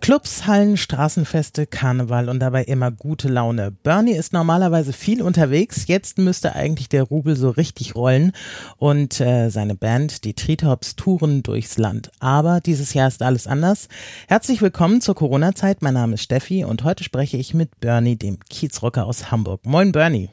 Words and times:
Clubs, 0.00 0.46
Hallen, 0.46 0.78
Straßenfeste, 0.78 1.66
Karneval 1.66 2.30
und 2.30 2.40
dabei 2.40 2.64
immer 2.64 2.90
gute 2.90 3.28
Laune. 3.28 3.70
Bernie 3.70 4.12
ist 4.12 4.32
normalerweise 4.32 4.94
viel 4.94 5.20
unterwegs. 5.20 5.86
Jetzt 5.88 6.16
müsste 6.16 6.54
eigentlich 6.54 6.88
der 6.88 7.02
Rubel 7.02 7.36
so 7.36 7.50
richtig 7.50 7.94
rollen 7.94 8.32
und 8.78 9.20
äh, 9.20 9.50
seine 9.50 9.74
Band, 9.74 10.24
die 10.24 10.32
Treetops, 10.32 10.96
touren 10.96 11.42
durchs 11.42 11.76
Land. 11.76 12.10
Aber 12.18 12.60
dieses 12.60 12.94
Jahr 12.94 13.08
ist 13.08 13.22
alles 13.22 13.46
anders. 13.46 13.88
Herzlich 14.26 14.62
willkommen 14.62 15.02
zur 15.02 15.14
Corona-Zeit. 15.14 15.82
Mein 15.82 15.94
Name 15.94 16.14
ist 16.14 16.22
Steffi 16.22 16.64
und 16.64 16.82
heute 16.82 17.04
spreche 17.04 17.36
ich 17.36 17.52
mit 17.52 17.78
Bernie, 17.80 18.16
dem 18.16 18.38
Kiezrocker 18.48 19.04
aus 19.04 19.30
Hamburg. 19.30 19.66
Moin, 19.66 19.92
Bernie. 19.92 20.30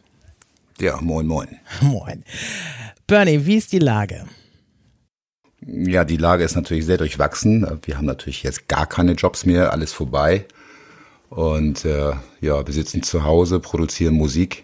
Ja, 0.79 1.01
moin, 1.01 1.27
moin. 1.27 1.47
Moin. 1.81 2.23
Bernie, 3.05 3.45
wie 3.45 3.55
ist 3.55 3.73
die 3.73 3.79
Lage? 3.79 4.25
Ja, 5.67 6.05
die 6.05 6.17
Lage 6.17 6.43
ist 6.43 6.55
natürlich 6.55 6.85
sehr 6.85 6.97
durchwachsen. 6.97 7.67
Wir 7.83 7.97
haben 7.97 8.05
natürlich 8.05 8.43
jetzt 8.43 8.67
gar 8.69 8.87
keine 8.87 9.13
Jobs 9.13 9.45
mehr, 9.45 9.73
alles 9.73 9.91
vorbei. 9.91 10.45
Und 11.29 11.83
äh, 11.83 12.13
ja, 12.39 12.65
wir 12.65 12.73
sitzen 12.73 13.03
zu 13.03 13.23
Hause, 13.25 13.59
produzieren 13.59 14.13
Musik 14.13 14.63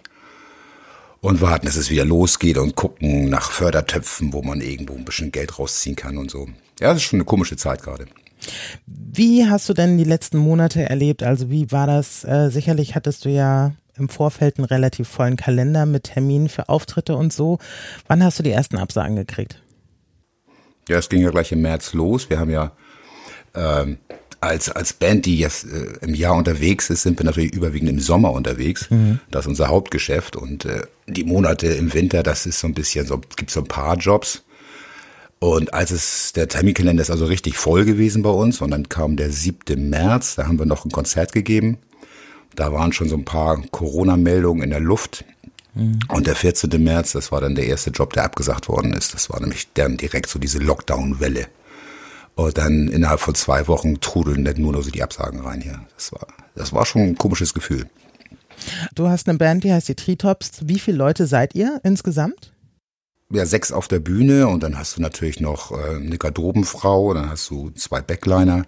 und 1.19 1.41
warten, 1.41 1.65
dass 1.65 1.75
es 1.75 1.89
wieder 1.89 2.05
losgeht 2.05 2.57
und 2.57 2.75
gucken 2.75 3.29
nach 3.29 3.51
Fördertöpfen, 3.51 4.31
wo 4.31 4.41
man 4.41 4.61
irgendwo 4.61 4.93
ein 4.93 5.03
bisschen 5.03 5.31
Geld 5.31 5.59
rausziehen 5.59 5.97
kann 5.97 6.17
und 6.17 6.31
so. 6.31 6.47
Ja, 6.79 6.89
das 6.89 6.97
ist 6.97 7.03
schon 7.03 7.17
eine 7.17 7.25
komische 7.25 7.57
Zeit 7.57 7.83
gerade. 7.83 8.05
Wie 8.85 9.45
hast 9.47 9.67
du 9.69 9.73
denn 9.73 9.97
die 9.97 10.03
letzten 10.03 10.37
Monate 10.37 10.83
erlebt? 10.89 11.23
Also 11.23 11.49
wie 11.49 11.71
war 11.71 11.87
das? 11.87 12.23
Äh, 12.23 12.49
sicherlich 12.49 12.95
hattest 12.95 13.25
du 13.25 13.29
ja 13.29 13.73
im 13.97 14.09
Vorfeld 14.09 14.57
einen 14.57 14.65
relativ 14.65 15.07
vollen 15.07 15.35
Kalender 15.35 15.85
mit 15.85 16.05
Terminen 16.05 16.49
für 16.49 16.69
Auftritte 16.69 17.15
und 17.15 17.31
so. 17.31 17.59
Wann 18.07 18.23
hast 18.23 18.39
du 18.39 18.43
die 18.43 18.51
ersten 18.51 18.77
Absagen 18.77 19.15
gekriegt? 19.15 19.62
Ja, 20.89 20.97
es 20.97 21.09
ging 21.09 21.21
ja 21.21 21.29
gleich 21.29 21.51
im 21.51 21.61
März 21.61 21.93
los. 21.93 22.29
Wir 22.29 22.39
haben 22.39 22.51
ja 22.51 22.71
ähm, 23.55 23.97
als, 24.43 24.69
als 24.69 24.93
Band, 24.93 25.25
die 25.25 25.39
jetzt 25.39 25.65
äh, 25.65 25.93
im 26.01 26.13
Jahr 26.13 26.35
unterwegs 26.35 26.89
ist, 26.89 27.03
sind 27.03 27.17
wir 27.19 27.25
natürlich 27.25 27.53
überwiegend 27.53 27.89
im 27.89 27.99
Sommer 27.99 28.33
unterwegs. 28.33 28.89
Mhm. 28.89 29.19
Das 29.31 29.45
ist 29.45 29.49
unser 29.49 29.69
Hauptgeschäft. 29.69 30.35
Und 30.35 30.65
äh, 30.65 30.81
die 31.07 31.23
Monate 31.23 31.67
im 31.67 31.93
Winter, 31.93 32.23
das 32.23 32.45
ist 32.45 32.59
so 32.59 32.67
ein 32.67 32.73
bisschen 32.73 33.05
so, 33.05 33.21
gibt 33.37 33.51
so 33.51 33.61
ein 33.61 33.67
paar 33.67 33.97
Jobs. 33.97 34.43
Und 35.39 35.73
als 35.73 35.91
es, 35.91 36.33
der 36.33 36.47
Terminkalender 36.47 37.01
ist 37.01 37.11
also 37.11 37.25
richtig 37.25 37.57
voll 37.57 37.85
gewesen 37.85 38.23
bei 38.23 38.29
uns 38.29 38.61
und 38.61 38.71
dann 38.71 38.87
kam 38.87 39.17
der 39.17 39.29
7. 39.29 39.89
März, 39.89 40.35
da 40.35 40.47
haben 40.47 40.57
wir 40.57 40.65
noch 40.65 40.85
ein 40.85 40.91
Konzert 40.91 41.33
gegeben. 41.33 41.79
Da 42.55 42.71
waren 42.71 42.93
schon 42.93 43.09
so 43.09 43.15
ein 43.15 43.25
paar 43.25 43.61
Corona-Meldungen 43.71 44.63
in 44.63 44.69
der 44.69 44.79
Luft. 44.79 45.25
Mhm. 45.75 45.99
Und 46.07 46.27
der 46.27 46.35
14. 46.35 46.69
März, 46.83 47.13
das 47.13 47.31
war 47.31 47.41
dann 47.41 47.55
der 47.55 47.65
erste 47.65 47.89
Job, 47.89 48.13
der 48.13 48.23
abgesagt 48.23 48.67
worden 48.67 48.93
ist. 48.93 49.13
Das 49.13 49.29
war 49.29 49.39
nämlich 49.39 49.67
dann 49.73 49.97
direkt 49.97 50.29
so 50.29 50.39
diese 50.39 50.59
Lockdown-Welle. 50.59 51.47
Und 52.35 52.57
dann 52.57 52.87
innerhalb 52.87 53.19
von 53.19 53.35
zwei 53.35 53.67
Wochen 53.67 53.99
trudeln 53.99 54.43
dann 54.43 54.59
nur 54.59 54.73
noch 54.73 54.81
so 54.81 54.91
die 54.91 55.03
Absagen 55.03 55.41
rein 55.41 55.61
hier. 55.61 55.79
Das 55.95 56.11
war, 56.11 56.27
das 56.55 56.73
war 56.73 56.85
schon 56.85 57.01
ein 57.01 57.17
komisches 57.17 57.53
Gefühl. 57.53 57.87
Du 58.95 59.07
hast 59.07 59.27
eine 59.27 59.37
Band, 59.37 59.63
die 59.63 59.73
heißt 59.73 59.89
die 59.89 59.95
Treetops. 59.95 60.61
Wie 60.63 60.79
viele 60.79 60.97
Leute 60.97 61.27
seid 61.27 61.53
ihr 61.55 61.79
insgesamt? 61.83 62.53
Ja, 63.31 63.45
sechs 63.45 63.71
auf 63.71 63.87
der 63.87 63.99
Bühne 63.99 64.47
und 64.47 64.61
dann 64.61 64.77
hast 64.77 64.97
du 64.97 65.01
natürlich 65.01 65.39
noch 65.39 65.71
äh, 65.71 65.95
eine 65.95 66.17
Garderobenfrau, 66.17 67.13
dann 67.15 67.29
hast 67.29 67.49
du 67.49 67.71
zwei 67.71 67.99
Backliner, 68.01 68.65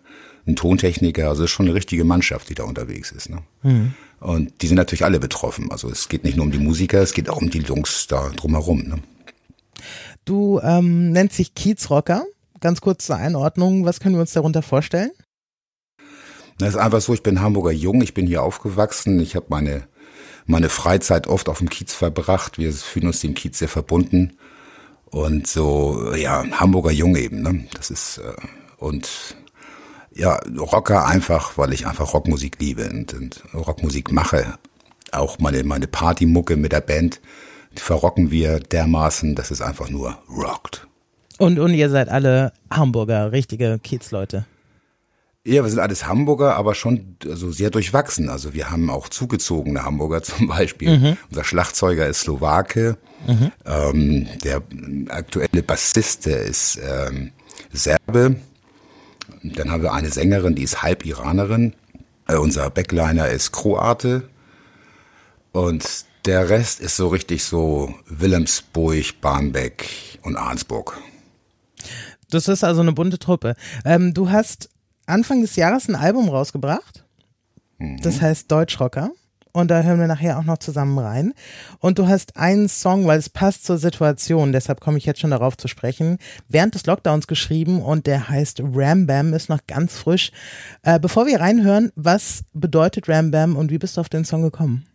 einen 0.47 0.55
Tontechniker, 0.55 1.29
also 1.29 1.43
ist 1.43 1.51
schon 1.51 1.67
eine 1.67 1.75
richtige 1.75 2.03
Mannschaft, 2.03 2.49
die 2.49 2.55
da 2.55 2.63
unterwegs 2.63 3.11
ist. 3.11 3.29
Ne? 3.29 3.43
Mhm. 3.61 3.93
Und 4.19 4.61
die 4.61 4.67
sind 4.67 4.77
natürlich 4.77 5.03
alle 5.03 5.19
betroffen. 5.19 5.71
Also 5.71 5.89
es 5.89 6.09
geht 6.09 6.23
nicht 6.23 6.37
nur 6.37 6.45
um 6.45 6.51
die 6.51 6.59
Musiker, 6.59 7.01
es 7.01 7.13
geht 7.13 7.29
auch 7.29 7.41
um 7.41 7.49
die 7.49 7.59
Jungs 7.59 8.07
da 8.07 8.29
drumherum. 8.29 8.83
Ne? 8.87 8.99
Du 10.25 10.59
ähm, 10.61 11.11
nennst 11.11 11.37
dich 11.37 11.53
Kiezrocker. 11.53 12.25
Ganz 12.61 12.81
kurz 12.81 13.05
zur 13.05 13.17
Einordnung, 13.17 13.85
was 13.85 13.99
können 13.99 14.15
wir 14.15 14.21
uns 14.21 14.33
darunter 14.33 14.61
vorstellen? 14.61 15.11
Das 16.57 16.69
ist 16.69 16.77
einfach 16.77 17.01
so, 17.01 17.13
ich 17.13 17.21
bin 17.21 17.41
Hamburger 17.41 17.71
Jung, 17.71 18.01
ich 18.01 18.13
bin 18.13 18.25
hier 18.25 18.41
aufgewachsen, 18.41 19.19
ich 19.19 19.35
habe 19.35 19.47
meine, 19.49 19.87
meine 20.45 20.69
Freizeit 20.69 21.27
oft 21.27 21.49
auf 21.49 21.59
dem 21.59 21.69
Kiez 21.69 21.93
verbracht. 21.93 22.57
Wir 22.57 22.71
fühlen 22.71 23.07
uns 23.07 23.19
dem 23.19 23.35
Kiez 23.35 23.59
sehr 23.59 23.67
verbunden. 23.67 24.37
Und 25.05 25.47
so, 25.47 26.13
ja, 26.15 26.43
Hamburger 26.51 26.91
Jung 26.91 27.15
eben, 27.15 27.41
ne? 27.41 27.65
Das 27.73 27.91
ist, 27.91 28.17
äh, 28.17 28.33
und 28.77 29.35
ja, 30.15 30.39
Rocker 30.57 31.05
einfach, 31.05 31.57
weil 31.57 31.73
ich 31.73 31.85
einfach 31.85 32.13
Rockmusik 32.13 32.57
liebe 32.59 32.89
und, 32.89 33.13
und 33.13 33.43
Rockmusik 33.53 34.11
mache. 34.11 34.57
Auch 35.11 35.39
meine, 35.39 35.63
meine 35.63 35.87
Partymucke 35.87 36.55
mit 36.55 36.71
der 36.71 36.81
Band, 36.81 37.19
die 37.73 37.81
verrocken 37.81 38.31
wir 38.31 38.59
dermaßen, 38.59 39.35
dass 39.35 39.51
es 39.51 39.61
einfach 39.61 39.89
nur 39.89 40.17
rockt. 40.29 40.87
Und, 41.37 41.59
und 41.59 41.73
ihr 41.73 41.89
seid 41.89 42.07
alle 42.07 42.53
Hamburger, 42.71 43.33
richtige 43.33 43.77
Kiezleute. 43.79 44.45
Ja, 45.43 45.63
wir 45.63 45.69
sind 45.69 45.79
alles 45.79 46.07
Hamburger, 46.07 46.55
aber 46.55 46.73
schon 46.73 47.17
also 47.23 47.51
sehr 47.51 47.69
durchwachsen. 47.69 48.29
Also 48.29 48.53
wir 48.53 48.71
haben 48.71 48.89
auch 48.89 49.09
zugezogene 49.09 49.83
Hamburger 49.83 50.23
zum 50.23 50.47
Beispiel. 50.47 50.97
Mhm. 50.97 51.17
Unser 51.29 51.43
Schlagzeuger 51.43 52.07
ist 52.07 52.21
Slowake. 52.21 52.97
Mhm. 53.27 53.51
Ähm, 53.65 54.27
der 54.43 54.61
aktuelle 55.09 55.61
Bassist, 55.61 56.25
der 56.25 56.41
ist 56.41 56.79
ähm, 56.81 57.31
Serbe. 57.71 58.37
Dann 59.53 59.71
haben 59.71 59.83
wir 59.83 59.93
eine 59.93 60.09
Sängerin, 60.09 60.55
die 60.55 60.63
ist 60.63 60.81
halb 60.81 61.05
Iranerin. 61.05 61.73
Äh, 62.27 62.35
unser 62.35 62.69
Backliner 62.69 63.27
ist 63.29 63.51
Kroate. 63.51 64.29
Und 65.51 66.05
der 66.25 66.49
Rest 66.49 66.79
ist 66.79 66.97
so 66.97 67.09
richtig 67.09 67.43
so 67.43 67.93
Wilhelmsburg, 68.07 69.21
Barmbek 69.21 70.19
und 70.23 70.35
Arnsburg. 70.35 70.97
Das 72.29 72.47
ist 72.47 72.63
also 72.63 72.81
eine 72.81 72.93
bunte 72.93 73.19
Truppe. 73.19 73.55
Ähm, 73.85 74.13
du 74.13 74.29
hast 74.29 74.69
Anfang 75.05 75.41
des 75.41 75.55
Jahres 75.55 75.87
ein 75.87 75.95
Album 75.95 76.29
rausgebracht. 76.29 77.05
Mhm. 77.77 78.01
Das 78.01 78.21
heißt 78.21 78.51
Deutschrocker 78.51 79.11
und 79.55 79.69
da 79.71 79.81
hören 79.81 79.99
wir 79.99 80.07
nachher 80.07 80.37
auch 80.37 80.43
noch 80.43 80.57
zusammen 80.57 80.99
rein. 80.99 81.33
Und 81.79 81.97
du 81.97 82.07
hast 82.07 82.35
einen 82.35 82.67
Song, 82.67 83.07
weil 83.07 83.17
es 83.17 83.29
passt 83.29 83.65
zur 83.65 83.77
Situation, 83.77 84.51
deshalb 84.51 84.81
komme 84.81 84.97
ich 84.97 85.05
jetzt 85.05 85.21
schon 85.21 85.31
darauf 85.31 85.55
zu 85.55 85.67
sprechen, 85.67 86.17
während 86.49 86.75
des 86.75 86.85
Lockdowns 86.85 87.27
geschrieben 87.27 87.81
und 87.81 88.05
der 88.05 88.27
heißt 88.27 88.61
Ram 88.73 89.07
Bam, 89.07 89.33
ist 89.33 89.49
noch 89.49 89.65
ganz 89.65 89.97
frisch. 89.97 90.31
Äh, 90.83 90.99
bevor 90.99 91.25
wir 91.25 91.39
reinhören, 91.39 91.91
was 91.95 92.43
bedeutet 92.53 93.07
Ram 93.07 93.31
Bam 93.31 93.55
und 93.55 93.71
wie 93.71 93.77
bist 93.77 93.95
du 93.95 94.01
auf 94.01 94.09
den 94.09 94.25
Song 94.25 94.41
gekommen? 94.41 94.85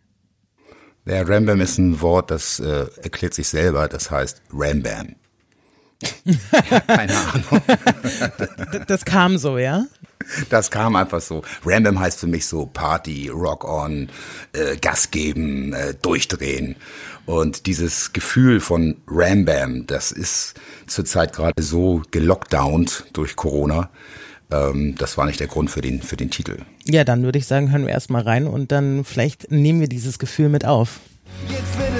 Der 1.05 1.27
Rambam 1.27 1.61
ist 1.61 1.79
ein 1.79 1.99
Wort, 2.01 2.29
das 2.29 2.59
äh, 2.59 2.85
erklärt 3.01 3.33
sich 3.33 3.47
selber, 3.47 3.87
das 3.87 4.11
heißt 4.11 4.43
Rambam. 4.53 5.15
keine 6.87 7.13
Ahnung. 7.15 7.61
das, 8.37 8.85
das 8.87 9.05
kam 9.05 9.37
so, 9.37 9.57
ja? 9.57 9.85
Das 10.49 10.71
kam 10.71 10.95
einfach 10.95 11.21
so. 11.21 11.43
Random 11.65 11.99
heißt 11.99 12.19
für 12.19 12.27
mich 12.27 12.45
so 12.45 12.65
Party, 12.65 13.29
Rock 13.29 13.65
on, 13.65 14.09
äh, 14.53 14.77
Gas 14.77 15.11
geben, 15.11 15.73
äh, 15.73 15.93
durchdrehen. 16.01 16.75
Und 17.25 17.65
dieses 17.65 18.13
Gefühl 18.13 18.59
von 18.59 18.97
Rambam, 19.07 19.85
das 19.87 20.11
ist 20.11 20.55
zurzeit 20.87 21.33
gerade 21.33 21.61
so 21.61 22.01
gelockdownt 22.11 23.05
durch 23.13 23.35
Corona. 23.35 23.89
Ähm, 24.51 24.95
das 24.97 25.17
war 25.17 25.25
nicht 25.25 25.39
der 25.39 25.47
Grund 25.47 25.69
für 25.69 25.81
den, 25.81 26.01
für 26.01 26.17
den 26.17 26.29
Titel. 26.29 26.57
Ja, 26.85 27.03
dann 27.03 27.23
würde 27.23 27.39
ich 27.39 27.47
sagen, 27.47 27.71
hören 27.71 27.85
wir 27.85 27.93
erstmal 27.93 28.23
rein 28.23 28.47
und 28.47 28.71
dann 28.71 29.03
vielleicht 29.05 29.51
nehmen 29.51 29.79
wir 29.79 29.87
dieses 29.87 30.19
Gefühl 30.19 30.49
mit 30.49 30.65
auf. 30.65 30.99
Jetzt 31.47 31.79
wird 31.79 31.90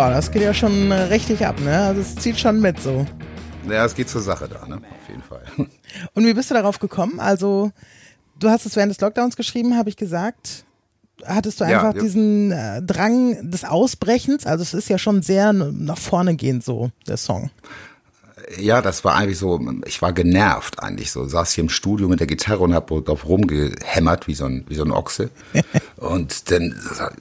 Ja, 0.00 0.08
das 0.08 0.30
geht 0.30 0.40
ja 0.40 0.54
schon 0.54 0.90
äh, 0.90 0.94
richtig 0.94 1.44
ab, 1.46 1.60
ne? 1.60 1.76
Also 1.78 2.00
es 2.00 2.14
zieht 2.14 2.40
schon 2.40 2.58
mit 2.58 2.80
so. 2.80 3.04
Ja, 3.68 3.84
es 3.84 3.94
geht 3.94 4.08
zur 4.08 4.22
Sache 4.22 4.48
da, 4.48 4.66
ne? 4.66 4.76
Auf 4.76 5.08
jeden 5.10 5.22
Fall. 5.22 5.42
Und 6.14 6.24
wie 6.26 6.32
bist 6.32 6.50
du 6.50 6.54
darauf 6.54 6.78
gekommen? 6.78 7.20
Also, 7.20 7.70
du 8.38 8.48
hast 8.48 8.64
es 8.64 8.76
während 8.76 8.90
des 8.92 9.00
Lockdowns 9.02 9.36
geschrieben, 9.36 9.76
habe 9.76 9.90
ich 9.90 9.96
gesagt. 9.98 10.64
Hattest 11.26 11.60
du 11.60 11.64
Ja, 11.64 11.80
einfach 11.82 11.94
ja. 11.96 12.00
diesen 12.02 12.50
äh, 12.50 12.80
Drang 12.80 13.50
des 13.50 13.64
Ausbrechens? 13.66 14.46
Also 14.46 14.62
es 14.62 14.72
ist 14.72 14.88
ja 14.88 14.96
schon 14.96 15.20
sehr 15.20 15.52
nach 15.52 15.98
vorne 15.98 16.34
gehend 16.34 16.64
so, 16.64 16.90
der 17.06 17.18
Song. 17.18 17.50
Ja, 18.58 18.82
das 18.82 19.04
war 19.04 19.14
eigentlich 19.14 19.38
so, 19.38 19.60
ich 19.86 20.02
war 20.02 20.12
genervt 20.12 20.82
eigentlich 20.82 21.12
so, 21.12 21.24
saß 21.26 21.52
hier 21.52 21.62
im 21.62 21.70
Studio 21.70 22.08
mit 22.08 22.20
der 22.20 22.26
Gitarre 22.26 22.60
und 22.60 22.74
hab 22.74 22.88
drauf 22.88 23.26
rumgehämmert 23.26 24.26
wie 24.26 24.34
so 24.34 24.46
ein, 24.46 24.64
wie 24.68 24.74
so 24.74 24.84
ein 24.84 24.90
Ochse. 24.90 25.30
und 25.96 26.50
dann, 26.50 26.74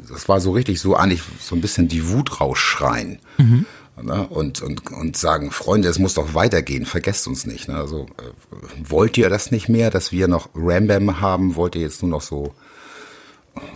das 0.09 0.27
war 0.27 0.41
so 0.41 0.51
richtig 0.51 0.79
so 0.79 0.95
eigentlich 0.95 1.21
so 1.39 1.55
ein 1.55 1.61
bisschen 1.61 1.87
die 1.87 2.09
Wut 2.09 2.41
rausschreien. 2.41 3.19
Mhm. 3.37 3.65
Ne? 4.01 4.27
Und, 4.27 4.61
und, 4.61 4.91
und 4.91 5.17
sagen, 5.17 5.51
Freunde, 5.51 5.89
es 5.89 5.99
muss 5.99 6.13
doch 6.13 6.33
weitergehen, 6.33 6.85
vergesst 6.85 7.27
uns 7.27 7.45
nicht. 7.45 7.67
Ne? 7.67 7.75
Also, 7.75 8.07
wollt 8.83 9.17
ihr 9.17 9.29
das 9.29 9.51
nicht 9.51 9.69
mehr, 9.69 9.91
dass 9.91 10.11
wir 10.11 10.27
noch 10.27 10.49
Rambam 10.55 11.19
haben? 11.19 11.55
Wollt 11.55 11.75
ihr 11.75 11.81
jetzt 11.81 12.01
nur 12.01 12.11
noch 12.11 12.21
so 12.21 12.53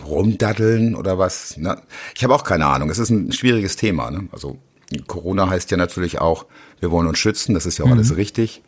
rumdaddeln 0.04 0.94
oder 0.94 1.18
was? 1.18 1.56
Ne? 1.56 1.80
Ich 2.14 2.24
habe 2.24 2.34
auch 2.34 2.44
keine 2.44 2.66
Ahnung. 2.66 2.90
Es 2.90 2.98
ist 2.98 3.10
ein 3.10 3.32
schwieriges 3.32 3.76
Thema. 3.76 4.10
Ne? 4.10 4.28
Also 4.32 4.58
Corona 5.06 5.48
heißt 5.48 5.70
ja 5.70 5.76
natürlich 5.76 6.20
auch, 6.20 6.46
wir 6.84 6.90
wollen 6.90 7.06
uns 7.06 7.18
schützen, 7.18 7.54
das 7.54 7.64
ist 7.64 7.78
ja 7.78 7.84
auch 7.86 7.88
mhm. 7.88 7.94
alles 7.94 8.16
richtig. 8.16 8.62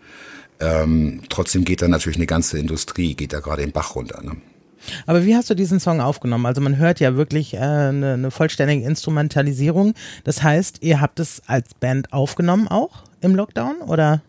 Ähm, 0.58 1.20
trotzdem 1.28 1.66
geht 1.66 1.82
da 1.82 1.88
natürlich 1.88 2.16
eine 2.16 2.26
ganze 2.26 2.58
Industrie, 2.58 3.14
geht 3.14 3.34
da 3.34 3.40
gerade 3.40 3.60
den 3.60 3.72
Bach 3.72 3.94
runter. 3.94 4.22
Ne? 4.22 4.36
Aber 5.04 5.26
wie 5.26 5.36
hast 5.36 5.50
du 5.50 5.54
diesen 5.54 5.80
Song 5.80 6.00
aufgenommen? 6.00 6.46
Also 6.46 6.62
man 6.62 6.78
hört 6.78 6.98
ja 6.98 7.14
wirklich 7.14 7.52
äh, 7.52 7.58
eine, 7.58 8.14
eine 8.14 8.30
vollständige 8.30 8.86
Instrumentalisierung. 8.86 9.92
Das 10.24 10.42
heißt, 10.42 10.78
ihr 10.80 11.02
habt 11.02 11.20
es 11.20 11.42
als 11.46 11.74
Band 11.74 12.14
aufgenommen 12.14 12.68
auch 12.68 13.04
im 13.20 13.34
Lockdown 13.34 13.76
oder? 13.86 14.22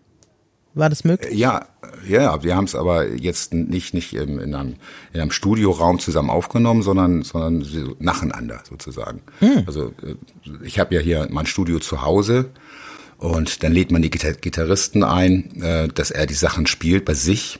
War 0.73 0.89
das 0.89 1.03
möglich? 1.03 1.33
Ja, 1.33 1.65
ja, 2.07 2.43
wir 2.43 2.55
haben 2.55 2.65
es 2.65 2.75
aber 2.75 3.11
jetzt 3.11 3.51
nicht 3.51 3.95
nicht 3.95 4.13
in, 4.13 4.37
in, 4.37 4.53
einem, 4.53 4.75
in 5.11 5.21
einem 5.21 5.31
Studioraum 5.31 5.97
zusammen 5.97 6.29
aufgenommen, 6.29 6.83
sondern 6.83 7.23
sondern 7.23 7.65
nacheinander 7.97 8.61
sozusagen. 8.69 9.21
Hm. 9.39 9.63
Also 9.65 9.93
äh, 10.03 10.13
ich 10.63 10.77
habe 10.77 10.93
ja 10.93 11.01
hier 11.01 11.29
mein 11.31 11.47
Studio 11.47 11.79
zu 11.79 12.03
Hause 12.03 12.51
und 13.17 13.63
dann 13.63 13.71
lädt 13.71 13.91
man 13.91 14.01
die 14.01 14.09
Gitarristen 14.09 15.03
ein, 15.03 15.61
äh, 15.61 15.87
dass 15.87 16.11
er 16.11 16.27
die 16.27 16.33
Sachen 16.33 16.67
spielt 16.67 17.05
bei 17.05 17.13
sich 17.13 17.59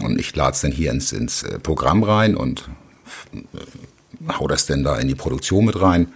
und 0.00 0.18
ich 0.18 0.34
lade 0.34 0.52
es 0.54 0.60
dann 0.60 0.72
hier 0.72 0.90
ins, 0.90 1.12
ins 1.12 1.42
äh, 1.42 1.58
Programm 1.58 2.02
rein 2.02 2.36
und 2.36 2.68
hau 4.28 4.48
das 4.48 4.66
dann 4.66 4.82
da 4.82 4.96
in 4.98 5.08
die 5.08 5.14
Produktion 5.14 5.64
mit 5.64 5.80
rein. 5.80 6.08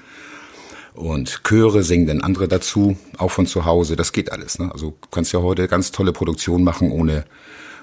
Und 0.94 1.42
Chöre 1.42 1.82
singen 1.82 2.06
dann 2.06 2.20
andere 2.20 2.46
dazu, 2.46 2.96
auch 3.18 3.30
von 3.30 3.46
zu 3.46 3.64
Hause. 3.64 3.96
Das 3.96 4.12
geht 4.12 4.30
alles. 4.30 4.60
Ne? 4.60 4.70
Also 4.72 4.90
du 5.00 5.08
kannst 5.10 5.32
ja 5.32 5.40
heute 5.40 5.66
ganz 5.66 5.90
tolle 5.90 6.12
Produktionen 6.12 6.62
machen, 6.62 6.92
ohne, 6.92 7.24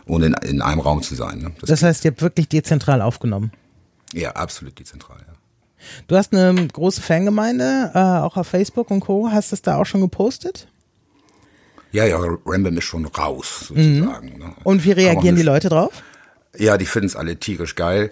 ohne 0.06 0.28
in, 0.28 0.34
in 0.44 0.62
einem 0.62 0.80
Raum 0.80 1.02
zu 1.02 1.16
sein. 1.16 1.40
Ne? 1.40 1.52
Das, 1.60 1.70
das 1.70 1.84
heißt, 1.84 2.06
ihr 2.06 2.12
habt 2.12 2.22
wirklich 2.22 2.48
dezentral 2.48 3.02
aufgenommen? 3.02 3.52
Ja, 4.14 4.32
absolut 4.32 4.80
dezentral, 4.80 5.18
ja. 5.28 5.34
Du 6.08 6.16
hast 6.16 6.34
eine 6.34 6.68
große 6.68 7.02
Fangemeinde, 7.02 7.92
äh, 7.94 8.00
auch 8.00 8.38
auf 8.38 8.48
Facebook 8.48 8.92
und 8.92 9.00
Co. 9.02 9.30
Hast 9.32 9.52
du 9.52 9.56
es 9.56 9.62
da 9.62 9.78
auch 9.78 9.86
schon 9.86 10.02
gepostet? 10.02 10.68
Ja, 11.92 12.06
ja, 12.06 12.20
Rambam 12.46 12.78
ist 12.78 12.86
schon 12.86 13.06
raus, 13.06 13.66
sozusagen. 13.68 14.34
Mhm. 14.34 14.40
Ne? 14.40 14.56
Und 14.64 14.86
wie 14.86 14.92
reagieren 14.92 15.36
die 15.36 15.42
Leute 15.42 15.70
drauf? 15.70 15.92
Ja, 16.58 16.78
die 16.78 16.86
finden 16.86 17.08
es 17.08 17.16
alle 17.16 17.38
tierisch 17.38 17.76
geil 17.76 18.12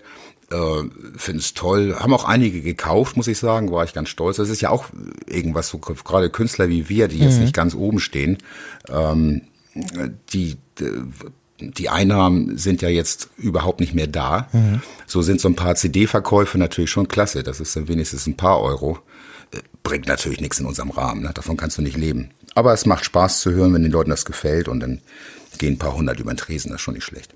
äh, 0.51 0.83
finde 1.15 1.39
es 1.39 1.53
toll. 1.53 1.95
Haben 1.97 2.13
auch 2.13 2.25
einige 2.25 2.61
gekauft, 2.61 3.17
muss 3.17 3.27
ich 3.27 3.37
sagen, 3.37 3.71
war 3.71 3.83
ich 3.83 3.93
ganz 3.93 4.09
stolz. 4.09 4.37
Das 4.37 4.49
ist 4.49 4.61
ja 4.61 4.69
auch 4.69 4.85
irgendwas, 5.27 5.69
so 5.69 5.77
gerade 5.77 6.29
Künstler 6.29 6.69
wie 6.69 6.89
wir, 6.89 7.07
die 7.07 7.19
jetzt 7.19 7.35
mhm. 7.35 7.43
nicht 7.43 7.53
ganz 7.53 7.75
oben 7.75 7.99
stehen, 7.99 8.37
ähm, 8.89 9.41
die, 10.33 10.57
die 11.59 11.89
Einnahmen 11.89 12.57
sind 12.57 12.81
ja 12.81 12.89
jetzt 12.89 13.29
überhaupt 13.37 13.79
nicht 13.79 13.93
mehr 13.93 14.07
da. 14.07 14.47
Mhm. 14.51 14.81
So 15.05 15.21
sind 15.21 15.39
so 15.39 15.47
ein 15.47 15.55
paar 15.55 15.75
CD-Verkäufe 15.75 16.57
natürlich 16.57 16.89
schon 16.89 17.07
klasse. 17.07 17.43
Das 17.43 17.59
ist 17.59 17.75
dann 17.75 17.87
wenigstens 17.87 18.27
ein 18.27 18.37
paar 18.37 18.61
Euro. 18.61 18.99
Äh, 19.51 19.59
bringt 19.83 20.07
natürlich 20.07 20.41
nichts 20.41 20.59
in 20.59 20.65
unserem 20.65 20.91
Rahmen. 20.91 21.21
Ne? 21.21 21.31
Davon 21.33 21.57
kannst 21.57 21.77
du 21.77 21.81
nicht 21.81 21.97
leben. 21.97 22.31
Aber 22.59 22.73
es 22.73 22.85
macht 22.85 23.05
Spaß 23.05 23.39
zu 23.39 23.51
hören, 23.51 23.73
wenn 23.73 23.83
den 23.83 23.91
Leuten 23.93 24.09
das 24.09 24.25
gefällt 24.25 24.67
und 24.67 24.81
dann 24.81 24.99
gehen 25.59 25.75
ein 25.75 25.77
paar 25.77 25.95
hundert 25.95 26.19
über 26.19 26.33
den 26.33 26.37
Tresen. 26.37 26.71
Das 26.71 26.81
ist 26.81 26.81
schon 26.81 26.93
nicht 26.93 27.05
schlecht. 27.05 27.33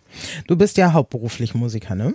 Du 0.47 0.57
bist 0.57 0.75
ja 0.75 0.91
hauptberuflich 0.91 1.55
Musiker, 1.55 1.95
ne? 1.95 2.13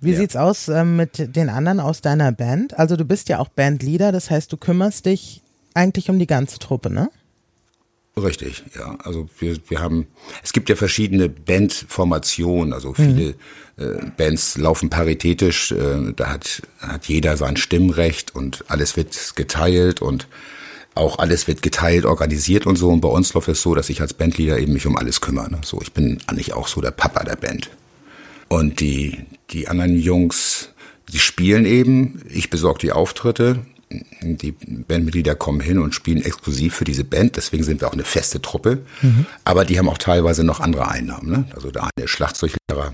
Wie 0.00 0.12
ja. 0.12 0.16
sieht's 0.16 0.36
aus 0.36 0.68
äh, 0.68 0.82
mit 0.82 1.36
den 1.36 1.50
anderen 1.50 1.80
aus 1.80 2.00
deiner 2.00 2.32
Band? 2.32 2.78
Also 2.78 2.96
du 2.96 3.04
bist 3.04 3.28
ja 3.28 3.40
auch 3.40 3.50
Bandleader, 3.50 4.10
das 4.10 4.30
heißt, 4.30 4.50
du 4.50 4.56
kümmerst 4.56 5.04
dich 5.04 5.42
eigentlich 5.74 6.08
um 6.08 6.18
die 6.18 6.26
ganze 6.26 6.58
Truppe, 6.58 6.88
ne? 6.88 7.10
Richtig, 8.16 8.64
ja. 8.74 8.96
Also 9.04 9.28
wir, 9.38 9.58
wir 9.68 9.82
haben, 9.82 10.06
es 10.42 10.54
gibt 10.54 10.70
ja 10.70 10.76
verschiedene 10.76 11.28
Bandformationen, 11.28 12.72
also 12.72 12.94
viele 12.94 13.34
mhm. 13.76 13.84
äh, 13.84 14.10
Bands 14.16 14.56
laufen 14.56 14.88
paritätisch, 14.88 15.72
äh, 15.72 16.14
da 16.16 16.30
hat, 16.30 16.62
hat 16.78 17.04
jeder 17.04 17.36
sein 17.36 17.58
Stimmrecht 17.58 18.34
und 18.34 18.64
alles 18.68 18.96
wird 18.96 19.36
geteilt 19.36 20.00
und 20.00 20.26
auch 20.96 21.18
alles 21.18 21.46
wird 21.46 21.62
geteilt, 21.62 22.04
organisiert 22.04 22.66
und 22.66 22.76
so. 22.76 22.88
Und 22.90 23.00
bei 23.00 23.08
uns 23.08 23.34
läuft 23.34 23.48
es 23.48 23.62
so, 23.62 23.74
dass 23.74 23.90
ich 23.90 24.00
als 24.00 24.14
Bandleader 24.14 24.58
eben 24.58 24.72
mich 24.72 24.86
um 24.86 24.96
alles 24.96 25.20
kümmere. 25.20 25.50
Ne? 25.50 25.60
So, 25.64 25.80
ich 25.82 25.92
bin 25.92 26.18
eigentlich 26.26 26.54
auch 26.54 26.68
so 26.68 26.80
der 26.80 26.90
Papa 26.90 27.24
der 27.24 27.36
Band. 27.36 27.70
Und 28.48 28.80
die, 28.80 29.18
die 29.50 29.68
anderen 29.68 29.98
Jungs, 29.98 30.70
die 31.12 31.18
spielen 31.18 31.66
eben, 31.66 32.22
ich 32.28 32.50
besorge 32.50 32.80
die 32.80 32.92
Auftritte, 32.92 33.60
die 34.20 34.52
Bandmitglieder 34.52 35.36
kommen 35.36 35.60
hin 35.60 35.78
und 35.78 35.94
spielen 35.94 36.22
exklusiv 36.22 36.74
für 36.74 36.84
diese 36.84 37.04
Band, 37.04 37.36
deswegen 37.36 37.62
sind 37.62 37.80
wir 37.80 37.88
auch 37.88 37.92
eine 37.92 38.04
feste 38.04 38.42
Truppe. 38.42 38.84
Mhm. 39.02 39.26
Aber 39.44 39.64
die 39.64 39.78
haben 39.78 39.88
auch 39.88 39.98
teilweise 39.98 40.44
noch 40.44 40.60
andere 40.60 40.88
Einnahmen. 40.88 41.30
Ne? 41.30 41.44
Also 41.54 41.70
der 41.70 41.84
eine 41.84 42.04
ist 42.04 42.10
Schlagzeuglehrer, 42.10 42.92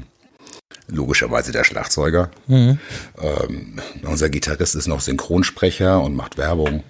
logischerweise 0.89 1.53
der 1.53 1.65
Schlagzeuger. 1.65 2.31
Mhm. 2.47 2.79
Ähm, 3.21 3.81
unser 4.05 4.29
Gitarrist 4.29 4.75
ist 4.75 4.87
noch 4.87 5.01
Synchronsprecher 5.01 6.01
und 6.03 6.15
macht 6.15 6.37
Werbung. 6.37 6.83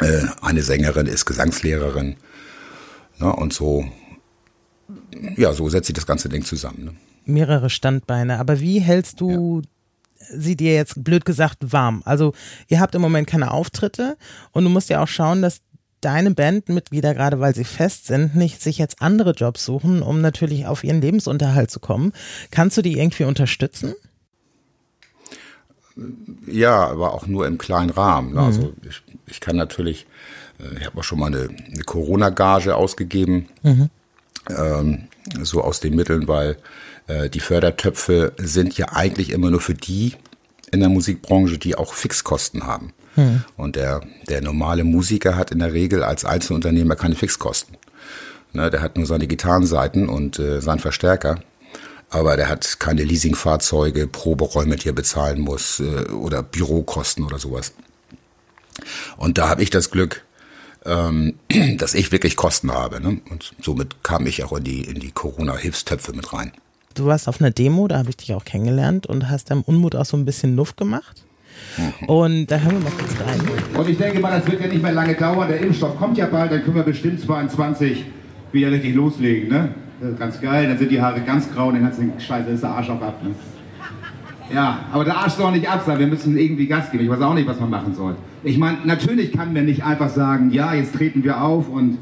Äh, 0.00 0.26
eine 0.42 0.62
Sängerin 0.62 1.06
ist 1.06 1.24
Gesangslehrerin. 1.24 2.16
Ne? 3.18 3.34
Und 3.34 3.52
so, 3.52 3.86
ja, 5.36 5.52
so 5.52 5.68
setzt 5.68 5.86
sich 5.86 5.94
das 5.94 6.06
ganze 6.06 6.28
Ding 6.28 6.44
zusammen. 6.44 6.84
Ne? 6.84 6.92
mehrere 7.26 7.70
Standbeine. 7.70 8.38
Aber 8.38 8.60
wie 8.60 8.80
hältst 8.80 9.20
du 9.20 9.60
ja. 9.60 10.26
sie 10.30 10.56
dir 10.56 10.74
jetzt 10.74 11.02
blöd 11.04 11.24
gesagt 11.24 11.72
warm? 11.72 12.02
Also 12.04 12.32
ihr 12.68 12.80
habt 12.80 12.94
im 12.94 13.02
Moment 13.02 13.26
keine 13.26 13.50
Auftritte 13.50 14.16
und 14.52 14.64
du 14.64 14.70
musst 14.70 14.88
ja 14.88 15.02
auch 15.02 15.08
schauen, 15.08 15.42
dass 15.42 15.60
deine 16.00 16.30
Bandmitglieder, 16.30 17.14
gerade 17.14 17.40
weil 17.40 17.54
sie 17.54 17.64
fest 17.64 18.06
sind, 18.06 18.36
nicht 18.36 18.62
sich 18.62 18.78
jetzt 18.78 19.02
andere 19.02 19.32
Jobs 19.32 19.64
suchen, 19.64 20.02
um 20.02 20.20
natürlich 20.20 20.66
auf 20.66 20.84
ihren 20.84 21.00
Lebensunterhalt 21.00 21.70
zu 21.70 21.80
kommen. 21.80 22.12
Kannst 22.50 22.76
du 22.76 22.82
die 22.82 22.98
irgendwie 22.98 23.24
unterstützen? 23.24 23.94
Ja, 26.46 26.88
aber 26.88 27.14
auch 27.14 27.26
nur 27.26 27.46
im 27.46 27.58
kleinen 27.58 27.90
Rahmen. 27.90 28.34
Ne? 28.34 28.40
Also 28.40 28.60
mhm. 28.60 28.66
Also 28.66 28.88
ich, 28.88 29.02
ich, 29.26 29.40
kann 29.40 29.56
natürlich, 29.56 30.06
äh, 30.60 30.78
ich 30.78 30.86
habe 30.86 30.98
auch 30.98 31.04
schon 31.04 31.18
mal 31.18 31.26
eine, 31.26 31.48
eine 31.48 31.84
Corona-Gage 31.84 32.76
ausgegeben, 32.76 33.48
mhm. 33.62 33.90
ähm, 34.48 35.08
so 35.42 35.62
aus 35.62 35.80
den 35.80 35.94
Mitteln, 35.96 36.28
weil 36.28 36.58
äh, 37.06 37.30
die 37.30 37.40
Fördertöpfe 37.40 38.32
sind 38.36 38.76
ja 38.76 38.92
eigentlich 38.92 39.30
immer 39.30 39.50
nur 39.50 39.60
für 39.60 39.74
die 39.74 40.14
in 40.72 40.80
der 40.80 40.88
Musikbranche, 40.88 41.58
die 41.58 41.76
auch 41.76 41.94
Fixkosten 41.94 42.66
haben. 42.66 42.92
Hm. 43.14 43.42
Und 43.56 43.76
der, 43.76 44.02
der 44.28 44.42
normale 44.42 44.84
Musiker 44.84 45.36
hat 45.36 45.50
in 45.50 45.60
der 45.60 45.72
Regel 45.72 46.02
als 46.02 46.24
Einzelunternehmer 46.24 46.96
keine 46.96 47.14
Fixkosten. 47.14 47.76
Ne, 48.52 48.70
der 48.70 48.82
hat 48.82 48.96
nur 48.96 49.06
seine 49.06 49.26
Gitarrenseiten 49.26 50.08
und 50.08 50.38
äh, 50.38 50.60
seinen 50.60 50.78
Verstärker. 50.78 51.40
Aber 52.18 52.36
der 52.36 52.48
hat 52.48 52.80
keine 52.80 53.04
Leasingfahrzeuge, 53.04 54.06
Proberäume, 54.06 54.76
die 54.76 54.88
er 54.88 54.94
bezahlen 54.94 55.40
muss 55.40 55.80
äh, 55.80 56.10
oder 56.12 56.42
Bürokosten 56.42 57.24
oder 57.24 57.38
sowas. 57.38 57.72
Und 59.16 59.38
da 59.38 59.48
habe 59.48 59.62
ich 59.62 59.70
das 59.70 59.90
Glück, 59.90 60.24
ähm, 60.84 61.34
dass 61.78 61.94
ich 61.94 62.12
wirklich 62.12 62.36
Kosten 62.36 62.72
habe. 62.72 63.00
Ne? 63.00 63.20
Und 63.30 63.54
somit 63.62 64.02
kam 64.02 64.26
ich 64.26 64.44
auch 64.44 64.56
in 64.56 64.64
die, 64.64 64.82
in 64.82 65.00
die 65.00 65.10
Corona-Hilfstöpfe 65.10 66.12
mit 66.12 66.32
rein 66.32 66.52
du 66.96 67.06
warst 67.06 67.28
auf 67.28 67.40
einer 67.40 67.50
Demo, 67.50 67.86
da 67.88 67.98
habe 67.98 68.10
ich 68.10 68.16
dich 68.16 68.34
auch 68.34 68.44
kennengelernt 68.44 69.06
und 69.06 69.28
hast 69.28 69.50
deinem 69.50 69.62
Unmut 69.62 69.94
auch 69.94 70.04
so 70.04 70.16
ein 70.16 70.24
bisschen 70.24 70.54
Nuff 70.54 70.76
gemacht. 70.76 71.22
Mhm. 71.76 72.08
Und 72.08 72.46
da 72.46 72.58
hören 72.58 72.78
wir 72.78 72.90
mal 72.90 72.96
kurz 72.98 73.12
rein. 73.20 73.40
Und 73.78 73.88
ich 73.88 73.98
denke 73.98 74.20
mal, 74.20 74.38
das 74.38 74.50
wird 74.50 74.60
ja 74.60 74.66
nicht 74.66 74.82
mehr 74.82 74.92
lange 74.92 75.14
dauern. 75.14 75.48
Der 75.48 75.60
Impfstoff 75.60 75.96
kommt 75.96 76.18
ja 76.18 76.26
bald, 76.26 76.52
dann 76.52 76.62
können 76.62 76.76
wir 76.76 76.82
bestimmt 76.82 77.20
22 77.20 78.04
wieder 78.52 78.70
richtig 78.70 78.94
loslegen. 78.94 79.48
Ne? 79.48 79.74
Ganz 80.18 80.40
geil, 80.40 80.68
dann 80.68 80.76
sind 80.76 80.90
die 80.90 81.00
Haare 81.00 81.20
ganz 81.22 81.50
grau 81.52 81.68
und 81.68 81.74
den 81.74 81.82
ganzen 81.82 82.12
Scheiße 82.18 82.50
ist 82.50 82.62
der 82.62 82.70
Arsch 82.70 82.90
auch 82.90 83.00
ab. 83.00 83.22
Ne? 83.22 83.30
Ja, 84.52 84.80
aber 84.92 85.04
der 85.04 85.16
Arsch 85.16 85.32
soll 85.32 85.52
nicht 85.52 85.68
ab 85.68 85.82
sein, 85.86 85.98
wir 85.98 86.06
müssen 86.06 86.36
irgendwie 86.36 86.66
Gas 86.66 86.90
geben. 86.90 87.04
Ich 87.04 87.10
weiß 87.10 87.20
auch 87.22 87.34
nicht, 87.34 87.48
was 87.48 87.58
man 87.58 87.70
machen 87.70 87.94
soll. 87.94 88.14
Ich 88.44 88.58
meine, 88.58 88.78
natürlich 88.84 89.32
kann 89.32 89.54
man 89.54 89.64
nicht 89.64 89.84
einfach 89.84 90.10
sagen, 90.10 90.50
ja, 90.50 90.74
jetzt 90.74 90.94
treten 90.94 91.24
wir 91.24 91.42
auf 91.42 91.68
und 91.68 91.98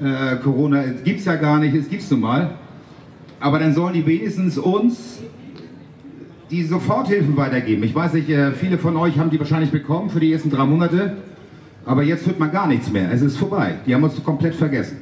äh, 0.00 0.36
Corona 0.36 0.82
es 0.82 1.24
ja 1.24 1.36
gar 1.36 1.58
nicht, 1.58 1.74
es 1.74 1.88
gibt's 1.88 2.10
nun 2.10 2.20
mal. 2.20 2.50
Aber 3.40 3.58
dann 3.58 3.72
sollen 3.74 3.94
die 3.94 4.06
wenigstens 4.06 4.58
uns 4.58 5.20
die 6.50 6.64
Soforthilfen 6.64 7.36
weitergeben. 7.36 7.82
Ich 7.82 7.94
weiß 7.94 8.12
nicht, 8.12 8.28
äh, 8.28 8.52
viele 8.52 8.78
von 8.78 8.96
euch 8.96 9.18
haben 9.18 9.30
die 9.30 9.38
wahrscheinlich 9.38 9.70
bekommen 9.70 10.10
für 10.10 10.20
die 10.20 10.32
ersten 10.32 10.50
drei 10.50 10.64
Monate. 10.64 11.16
Aber 11.86 12.02
jetzt 12.02 12.26
hört 12.26 12.38
man 12.38 12.52
gar 12.52 12.66
nichts 12.66 12.90
mehr. 12.90 13.10
Es 13.10 13.22
ist 13.22 13.38
vorbei. 13.38 13.76
Die 13.86 13.94
haben 13.94 14.02
uns 14.02 14.22
komplett 14.22 14.54
vergessen. 14.54 14.98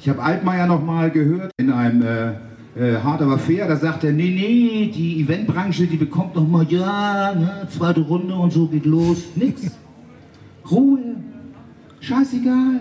Ich 0.00 0.08
habe 0.08 0.22
Altmaier 0.22 0.66
noch 0.66 0.82
mal 0.82 1.10
gehört 1.10 1.50
in 1.56 1.70
einem 1.70 2.02
äh, 2.02 2.32
äh, 2.76 3.00
Hard 3.02 3.22
aber 3.22 3.38
fair. 3.38 3.68
Da 3.68 3.76
sagt 3.76 4.04
er, 4.04 4.12
nee, 4.12 4.30
nee, 4.30 4.90
die 4.94 5.22
Eventbranche, 5.22 5.86
die 5.86 5.96
bekommt 5.96 6.34
noch 6.34 6.46
mal, 6.46 6.66
ja, 6.68 7.34
ne, 7.34 7.68
zweite 7.70 8.00
Runde 8.00 8.34
und 8.34 8.52
so 8.52 8.66
geht 8.66 8.84
los. 8.86 9.18
Nix. 9.36 9.70
Ruhe. 10.70 10.98
Scheißegal. 12.00 12.80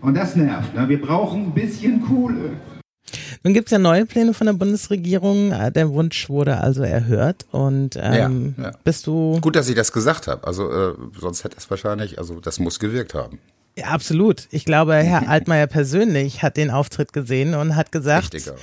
Und 0.00 0.16
das 0.16 0.36
nervt. 0.36 0.74
Ne? 0.74 0.88
Wir 0.88 1.00
brauchen 1.00 1.44
ein 1.44 1.52
bisschen 1.54 2.02
Kohle. 2.02 2.50
Nun 3.42 3.52
gibt 3.54 3.68
es 3.68 3.72
ja 3.72 3.78
neue 3.78 4.06
Pläne 4.06 4.32
von 4.34 4.46
der 4.46 4.54
Bundesregierung. 4.54 5.52
Äh, 5.52 5.70
Der 5.70 5.90
Wunsch 5.90 6.28
wurde 6.28 6.58
also 6.58 6.82
erhört. 6.82 7.46
Und 7.52 7.96
ähm, 8.00 8.54
Ja, 8.58 8.64
ja. 8.64 8.72
bist 8.84 9.06
du 9.06 9.38
Gut, 9.40 9.54
dass 9.56 9.68
ich 9.68 9.74
das 9.74 9.92
gesagt 9.92 10.26
habe. 10.26 10.46
Also 10.46 10.70
äh, 10.70 10.94
sonst 11.20 11.44
hätte 11.44 11.56
es 11.58 11.70
wahrscheinlich, 11.70 12.18
also 12.18 12.40
das 12.40 12.58
muss 12.58 12.78
gewirkt 12.80 13.14
haben. 13.14 13.38
Ja, 13.76 13.86
absolut. 13.86 14.46
Ich 14.50 14.64
glaube, 14.64 14.94
Herr 14.94 15.28
Altmaier 15.28 15.66
persönlich 15.66 16.42
hat 16.42 16.56
den 16.56 16.70
Auftritt 16.70 17.12
gesehen 17.12 17.54
und 17.54 17.76
hat 17.76 17.92
gesagt, 17.92 18.34
Richtiger. 18.34 18.56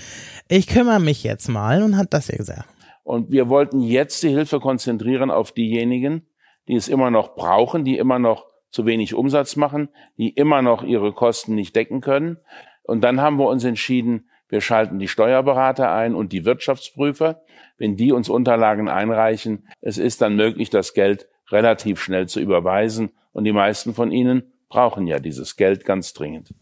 ich 0.47 0.67
kümmere 0.67 0.99
mich 0.99 1.23
jetzt 1.23 1.49
mal 1.49 1.83
und 1.83 1.97
hat 1.97 2.13
das 2.13 2.27
hier 2.27 2.37
gesagt. 2.37 2.65
Und 3.03 3.31
wir 3.31 3.49
wollten 3.49 3.81
jetzt 3.81 4.23
die 4.23 4.29
Hilfe 4.29 4.59
konzentrieren 4.59 5.31
auf 5.31 5.51
diejenigen, 5.51 6.27
die 6.67 6.75
es 6.75 6.87
immer 6.87 7.11
noch 7.11 7.35
brauchen, 7.35 7.83
die 7.83 7.97
immer 7.97 8.19
noch 8.19 8.45
zu 8.69 8.85
wenig 8.85 9.13
Umsatz 9.13 9.55
machen, 9.55 9.89
die 10.17 10.29
immer 10.29 10.61
noch 10.61 10.83
ihre 10.83 11.11
Kosten 11.11 11.55
nicht 11.55 11.75
decken 11.75 11.99
können. 11.99 12.37
Und 12.83 13.03
dann 13.03 13.19
haben 13.19 13.37
wir 13.37 13.47
uns 13.47 13.63
entschieden, 13.63 14.29
wir 14.47 14.61
schalten 14.61 14.99
die 14.99 15.07
Steuerberater 15.07 15.91
ein 15.91 16.13
und 16.15 16.31
die 16.31 16.45
Wirtschaftsprüfer. 16.45 17.41
Wenn 17.77 17.95
die 17.95 18.11
uns 18.11 18.29
Unterlagen 18.29 18.89
einreichen, 18.89 19.67
es 19.81 19.97
ist 19.97 20.21
dann 20.21 20.35
möglich, 20.35 20.69
das 20.69 20.93
Geld 20.93 21.27
relativ 21.49 22.01
schnell 22.01 22.27
zu 22.27 22.39
überweisen. 22.39 23.11
Und 23.33 23.45
die 23.45 23.53
meisten 23.53 23.93
von 23.93 24.11
ihnen 24.11 24.50
brauchen 24.71 25.05
ja 25.05 25.19
dieses 25.19 25.55
Geld 25.55 25.85
ganz 25.85 26.13
dringend. 26.13 26.53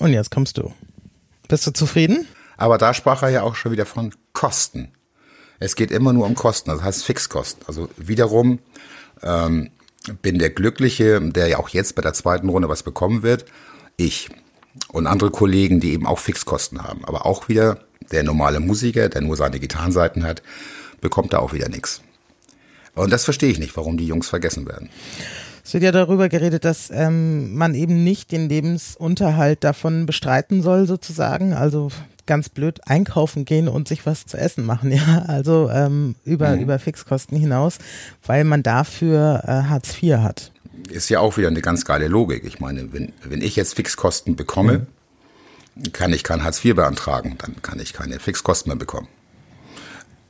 Und 0.00 0.12
jetzt 0.12 0.30
kommst 0.30 0.58
du. 0.58 0.72
Bist 1.46 1.66
du 1.66 1.70
zufrieden? 1.70 2.26
Aber 2.56 2.78
da 2.78 2.92
sprach 2.92 3.22
er 3.22 3.28
ja 3.28 3.42
auch 3.42 3.54
schon 3.54 3.70
wieder 3.70 3.86
von 3.86 4.12
Kosten. 4.32 4.92
Es 5.60 5.76
geht 5.76 5.90
immer 5.90 6.12
nur 6.12 6.26
um 6.26 6.34
Kosten, 6.34 6.70
das 6.70 6.82
heißt 6.82 7.04
Fixkosten. 7.04 7.62
Also 7.66 7.88
wiederum 7.96 8.58
ähm, 9.22 9.70
bin 10.22 10.38
der 10.38 10.50
Glückliche, 10.50 11.20
der 11.20 11.48
ja 11.48 11.58
auch 11.58 11.68
jetzt 11.68 11.94
bei 11.94 12.02
der 12.02 12.14
zweiten 12.14 12.48
Runde 12.48 12.68
was 12.68 12.82
bekommen 12.82 13.22
wird, 13.22 13.44
ich 13.96 14.28
und 14.88 15.06
andere 15.06 15.30
Kollegen, 15.30 15.80
die 15.80 15.92
eben 15.92 16.06
auch 16.06 16.18
Fixkosten 16.18 16.82
haben. 16.82 17.04
Aber 17.04 17.26
auch 17.26 17.48
wieder 17.48 17.84
der 18.12 18.22
normale 18.22 18.60
Musiker, 18.60 19.08
der 19.08 19.20
nur 19.20 19.36
seine 19.36 19.60
Gitarrenseiten 19.60 20.24
hat, 20.24 20.42
bekommt 21.00 21.32
da 21.32 21.38
auch 21.38 21.52
wieder 21.52 21.68
nichts. 21.68 22.02
Und 22.94 23.12
das 23.12 23.24
verstehe 23.24 23.50
ich 23.50 23.58
nicht, 23.58 23.76
warum 23.76 23.96
die 23.98 24.06
Jungs 24.06 24.28
vergessen 24.28 24.66
werden. 24.66 24.88
Es 25.68 25.74
wird 25.74 25.84
ja 25.84 25.92
darüber 25.92 26.30
geredet, 26.30 26.64
dass 26.64 26.90
ähm, 26.90 27.54
man 27.54 27.74
eben 27.74 28.02
nicht 28.02 28.32
den 28.32 28.48
Lebensunterhalt 28.48 29.64
davon 29.64 30.06
bestreiten 30.06 30.62
soll, 30.62 30.86
sozusagen. 30.86 31.52
Also 31.52 31.90
ganz 32.24 32.48
blöd 32.48 32.80
einkaufen 32.86 33.44
gehen 33.44 33.68
und 33.68 33.86
sich 33.86 34.06
was 34.06 34.24
zu 34.24 34.38
essen 34.38 34.64
machen, 34.64 34.90
ja. 34.96 35.26
Also 35.26 35.68
ähm, 35.70 36.14
über, 36.24 36.54
über 36.54 36.78
Fixkosten 36.78 37.36
hinaus, 37.36 37.76
weil 38.24 38.44
man 38.44 38.62
dafür 38.62 39.42
äh, 39.44 39.68
Hartz 39.68 40.02
IV 40.02 40.14
hat. 40.14 40.52
ist 40.88 41.10
ja 41.10 41.20
auch 41.20 41.36
wieder 41.36 41.48
eine 41.48 41.60
ganz 41.60 41.84
geile 41.84 42.08
Logik. 42.08 42.44
Ich 42.46 42.60
meine, 42.60 42.90
wenn, 42.94 43.12
wenn 43.22 43.42
ich 43.42 43.54
jetzt 43.54 43.74
Fixkosten 43.74 44.36
bekomme, 44.36 44.86
kann 45.92 46.14
ich 46.14 46.24
kein 46.24 46.44
Hartz 46.44 46.64
IV 46.64 46.76
beantragen, 46.76 47.36
dann 47.36 47.60
kann 47.60 47.78
ich 47.78 47.92
keine 47.92 48.20
Fixkosten 48.20 48.70
mehr 48.70 48.78
bekommen. 48.78 49.08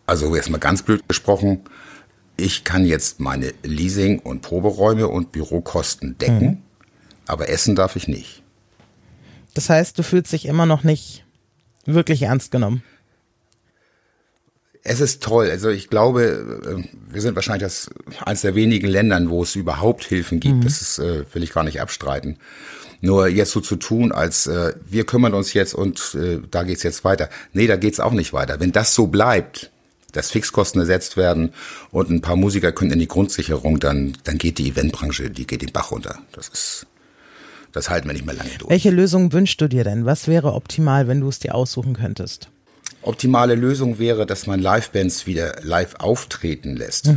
Also 0.04 0.34
jetzt 0.34 0.50
mal 0.50 0.58
ganz 0.58 0.82
blöd 0.82 1.06
gesprochen, 1.06 1.60
ich 2.38 2.64
kann 2.64 2.86
jetzt 2.86 3.20
meine 3.20 3.52
Leasing- 3.62 4.20
und 4.20 4.40
Proberäume 4.40 5.08
und 5.08 5.32
Bürokosten 5.32 6.16
decken, 6.18 6.62
aber 7.26 7.48
essen 7.48 7.74
darf 7.74 7.96
ich 7.96 8.08
nicht. 8.08 8.42
Das 9.54 9.68
heißt, 9.68 9.98
du 9.98 10.02
fühlst 10.02 10.32
dich 10.32 10.46
immer 10.46 10.64
noch 10.64 10.84
nicht 10.84 11.24
wirklich 11.84 12.22
ernst 12.22 12.52
genommen. 12.52 12.82
Es 14.84 15.00
ist 15.00 15.22
toll. 15.22 15.50
Also 15.50 15.68
ich 15.68 15.90
glaube, 15.90 16.22
äh, 16.22 17.12
wir 17.12 17.20
sind 17.20 17.34
wahrscheinlich 17.34 17.64
das 17.64 17.90
eines 18.24 18.42
der 18.42 18.54
wenigen 18.54 18.86
Ländern, 18.86 19.28
wo 19.28 19.42
es 19.42 19.56
überhaupt 19.56 20.04
Hilfen 20.04 20.38
gibt. 20.38 20.64
Das 20.64 20.80
ist, 20.80 20.98
äh, 21.00 21.24
will 21.34 21.42
ich 21.42 21.52
gar 21.52 21.64
nicht 21.64 21.80
abstreiten. 21.80 22.38
Nur 23.00 23.28
jetzt 23.28 23.50
so 23.50 23.60
zu 23.60 23.76
tun, 23.76 24.12
als 24.12 24.46
äh, 24.46 24.74
wir 24.86 25.04
kümmern 25.04 25.34
uns 25.34 25.52
jetzt 25.54 25.74
und 25.74 26.14
äh, 26.14 26.38
da 26.50 26.62
geht's 26.62 26.84
jetzt 26.84 27.04
weiter. 27.04 27.28
Nee, 27.52 27.66
da 27.66 27.76
geht's 27.76 28.00
auch 28.00 28.12
nicht 28.12 28.32
weiter. 28.32 28.60
Wenn 28.60 28.72
das 28.72 28.94
so 28.94 29.08
bleibt, 29.08 29.72
dass 30.12 30.30
Fixkosten 30.30 30.80
ersetzt 30.80 31.16
werden 31.16 31.52
und 31.90 32.10
ein 32.10 32.20
paar 32.20 32.36
Musiker 32.36 32.72
können 32.72 32.92
in 32.92 32.98
die 32.98 33.08
Grundsicherung, 33.08 33.80
dann, 33.80 34.16
dann 34.24 34.38
geht 34.38 34.58
die 34.58 34.68
Eventbranche, 34.68 35.30
die 35.30 35.46
geht 35.46 35.62
den 35.62 35.72
Bach 35.72 35.90
runter. 35.90 36.18
Das 36.32 36.48
ist, 36.48 36.86
das 37.72 37.90
halten 37.90 38.08
wir 38.08 38.14
nicht 38.14 38.26
mehr 38.26 38.34
lange 38.34 38.50
durch. 38.58 38.70
Welche 38.70 38.90
Lösung 38.90 39.32
wünschst 39.32 39.60
du 39.60 39.68
dir 39.68 39.84
denn? 39.84 40.06
Was 40.06 40.28
wäre 40.28 40.54
optimal, 40.54 41.08
wenn 41.08 41.20
du 41.20 41.28
es 41.28 41.38
dir 41.38 41.54
aussuchen 41.54 41.94
könntest? 41.94 42.50
optimale 43.02 43.54
Lösung 43.54 43.98
wäre, 43.98 44.26
dass 44.26 44.46
man 44.46 44.60
Livebands 44.60 45.26
wieder 45.26 45.56
live 45.62 45.94
auftreten 45.98 46.76
lässt. 46.76 47.12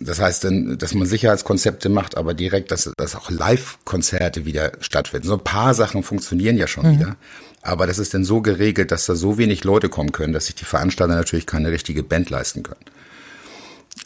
Das 0.00 0.20
heißt, 0.20 0.44
dann, 0.44 0.78
dass 0.78 0.94
man 0.94 1.06
Sicherheitskonzepte 1.06 1.88
macht, 1.88 2.16
aber 2.16 2.34
direkt, 2.34 2.70
dass, 2.70 2.90
dass 2.96 3.14
auch 3.14 3.30
Live-Konzerte 3.30 4.44
wieder 4.44 4.72
stattfinden. 4.80 5.28
So 5.28 5.34
ein 5.34 5.44
paar 5.44 5.72
Sachen 5.74 6.02
funktionieren 6.02 6.56
ja 6.56 6.66
schon 6.66 6.90
wieder. 6.90 7.16
Aber 7.62 7.86
das 7.86 7.98
ist 7.98 8.14
dann 8.14 8.24
so 8.24 8.40
geregelt, 8.40 8.90
dass 8.92 9.06
da 9.06 9.14
so 9.14 9.38
wenig 9.38 9.64
Leute 9.64 9.88
kommen 9.88 10.12
können, 10.12 10.32
dass 10.32 10.46
sich 10.46 10.54
die 10.54 10.64
Veranstalter 10.64 11.14
natürlich 11.14 11.46
keine 11.46 11.70
richtige 11.70 12.02
Band 12.02 12.30
leisten 12.30 12.62
können. 12.62 12.84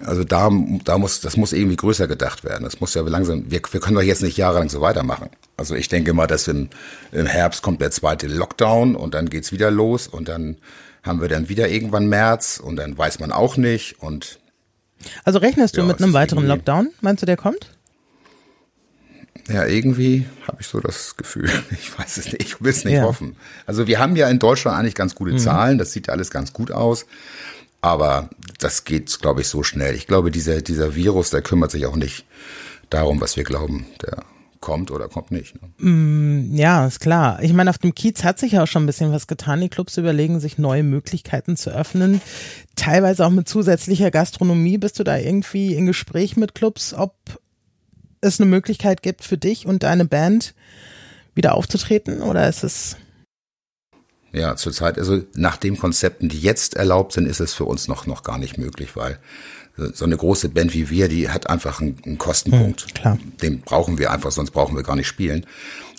Also 0.00 0.24
da, 0.24 0.50
da 0.84 0.98
muss, 0.98 1.20
das 1.20 1.36
muss 1.36 1.52
irgendwie 1.52 1.76
größer 1.76 2.08
gedacht 2.08 2.44
werden. 2.44 2.64
Das 2.64 2.80
muss 2.80 2.94
ja 2.94 3.02
langsam, 3.02 3.50
wir, 3.50 3.60
wir 3.70 3.80
können 3.80 3.94
doch 3.94 4.02
jetzt 4.02 4.22
nicht 4.22 4.36
jahrelang 4.36 4.68
so 4.68 4.80
weitermachen. 4.80 5.30
Also 5.56 5.74
ich 5.74 5.88
denke 5.88 6.12
mal, 6.12 6.26
dass 6.26 6.48
im, 6.48 6.70
im 7.12 7.26
Herbst 7.26 7.62
kommt 7.62 7.80
der 7.80 7.90
zweite 7.90 8.26
Lockdown 8.26 8.96
und 8.96 9.14
dann 9.14 9.28
geht's 9.28 9.52
wieder 9.52 9.70
los 9.70 10.08
und 10.08 10.28
dann 10.28 10.56
haben 11.02 11.20
wir 11.20 11.28
dann 11.28 11.48
wieder 11.48 11.68
irgendwann 11.68 12.06
März 12.06 12.60
und 12.62 12.76
dann 12.76 12.96
weiß 12.96 13.18
man 13.20 13.32
auch 13.32 13.56
nicht 13.56 14.00
und 14.00 14.38
Also 15.24 15.38
rechnest 15.40 15.76
du 15.76 15.82
Ja, 15.82 15.86
mit 15.86 16.00
einem 16.00 16.12
weiteren 16.12 16.46
Lockdown? 16.46 16.90
Meinst 17.00 17.22
du, 17.22 17.26
der 17.26 17.36
kommt? 17.36 17.70
Ja, 19.48 19.66
irgendwie 19.66 20.26
habe 20.46 20.58
ich 20.60 20.66
so 20.66 20.80
das 20.80 21.16
Gefühl, 21.16 21.50
ich 21.70 21.96
weiß 21.98 22.16
es 22.18 22.26
nicht, 22.26 22.42
ich 22.42 22.60
will 22.62 22.70
es 22.70 22.84
nicht 22.84 22.94
Ja. 22.94 23.02
hoffen. 23.04 23.36
Also 23.66 23.86
wir 23.86 23.98
haben 23.98 24.16
ja 24.16 24.28
in 24.28 24.38
Deutschland 24.38 24.78
eigentlich 24.78 24.94
ganz 24.94 25.14
gute 25.14 25.36
Zahlen, 25.36 25.78
das 25.78 25.92
sieht 25.92 26.08
alles 26.08 26.30
ganz 26.30 26.52
gut 26.52 26.70
aus, 26.70 27.06
aber 27.80 28.30
das 28.58 28.84
geht, 28.84 29.18
glaube 29.20 29.40
ich, 29.40 29.48
so 29.48 29.62
schnell. 29.62 29.94
Ich 29.94 30.06
glaube, 30.06 30.30
dieser, 30.30 30.62
dieser 30.62 30.94
Virus, 30.94 31.30
der 31.30 31.42
kümmert 31.42 31.70
sich 31.72 31.86
auch 31.86 31.96
nicht 31.96 32.24
darum, 32.90 33.20
was 33.20 33.36
wir 33.36 33.44
glauben, 33.44 33.86
der 34.02 34.24
kommt 34.60 34.92
oder 34.92 35.08
kommt 35.08 35.32
nicht. 35.32 35.56
Ne? 35.80 36.46
Ja, 36.56 36.86
ist 36.86 37.00
klar. 37.00 37.42
Ich 37.42 37.52
meine, 37.52 37.68
auf 37.70 37.78
dem 37.78 37.96
Kiez 37.96 38.22
hat 38.22 38.38
sich 38.38 38.52
ja 38.52 38.62
auch 38.62 38.68
schon 38.68 38.84
ein 38.84 38.86
bisschen 38.86 39.10
was 39.10 39.26
getan. 39.26 39.60
Die 39.60 39.68
Clubs 39.68 39.96
überlegen 39.96 40.38
sich 40.38 40.56
neue 40.56 40.84
Möglichkeiten 40.84 41.56
zu 41.56 41.70
öffnen. 41.70 42.20
Teilweise 42.76 43.26
auch 43.26 43.30
mit 43.30 43.48
zusätzlicher 43.48 44.12
Gastronomie. 44.12 44.78
Bist 44.78 45.00
du 45.00 45.02
da 45.04 45.16
irgendwie 45.18 45.74
in 45.74 45.86
Gespräch 45.86 46.36
mit 46.36 46.54
Clubs, 46.54 46.94
ob 46.94 47.12
es 48.22 48.40
eine 48.40 48.48
Möglichkeit 48.48 49.02
gibt 49.02 49.24
für 49.24 49.36
dich 49.36 49.66
und 49.66 49.82
deine 49.82 50.04
Band 50.04 50.54
wieder 51.34 51.54
aufzutreten? 51.54 52.22
Oder 52.22 52.48
ist 52.48 52.64
es 52.64 52.96
Ja, 54.32 54.56
zurzeit, 54.56 54.98
also 54.98 55.22
nach 55.34 55.56
den 55.56 55.76
Konzepten, 55.78 56.28
die 56.28 56.40
jetzt 56.40 56.74
erlaubt 56.74 57.12
sind, 57.12 57.26
ist 57.26 57.40
es 57.40 57.52
für 57.52 57.64
uns 57.64 57.88
noch, 57.88 58.06
noch 58.06 58.22
gar 58.22 58.38
nicht 58.38 58.58
möglich, 58.58 58.96
weil 58.96 59.18
so 59.76 60.04
eine 60.04 60.16
große 60.16 60.50
Band 60.50 60.74
wie 60.74 60.90
wir, 60.90 61.08
die 61.08 61.30
hat 61.30 61.48
einfach 61.48 61.80
einen, 61.80 61.98
einen 62.04 62.18
Kostenpunkt. 62.18 62.82
Hm, 62.82 62.94
klar. 62.94 63.18
Den 63.40 63.60
brauchen 63.60 63.98
wir 63.98 64.10
einfach, 64.10 64.30
sonst 64.30 64.50
brauchen 64.50 64.76
wir 64.76 64.82
gar 64.82 64.96
nicht 64.96 65.06
spielen. 65.06 65.46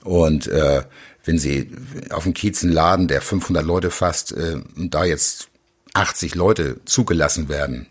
Und 0.03 0.47
äh, 0.47 0.83
wenn 1.25 1.39
Sie 1.39 1.71
auf 2.11 2.23
dem 2.23 2.33
Kiez 2.33 2.63
einen 2.63 2.73
Laden, 2.73 3.07
der 3.07 3.21
500 3.21 3.65
Leute 3.65 3.89
fasst, 3.89 4.31
äh, 4.33 4.61
und 4.75 4.93
da 4.93 5.05
jetzt 5.05 5.47
80 5.93 6.35
Leute 6.35 6.81
zugelassen 6.85 7.49
werden, 7.49 7.87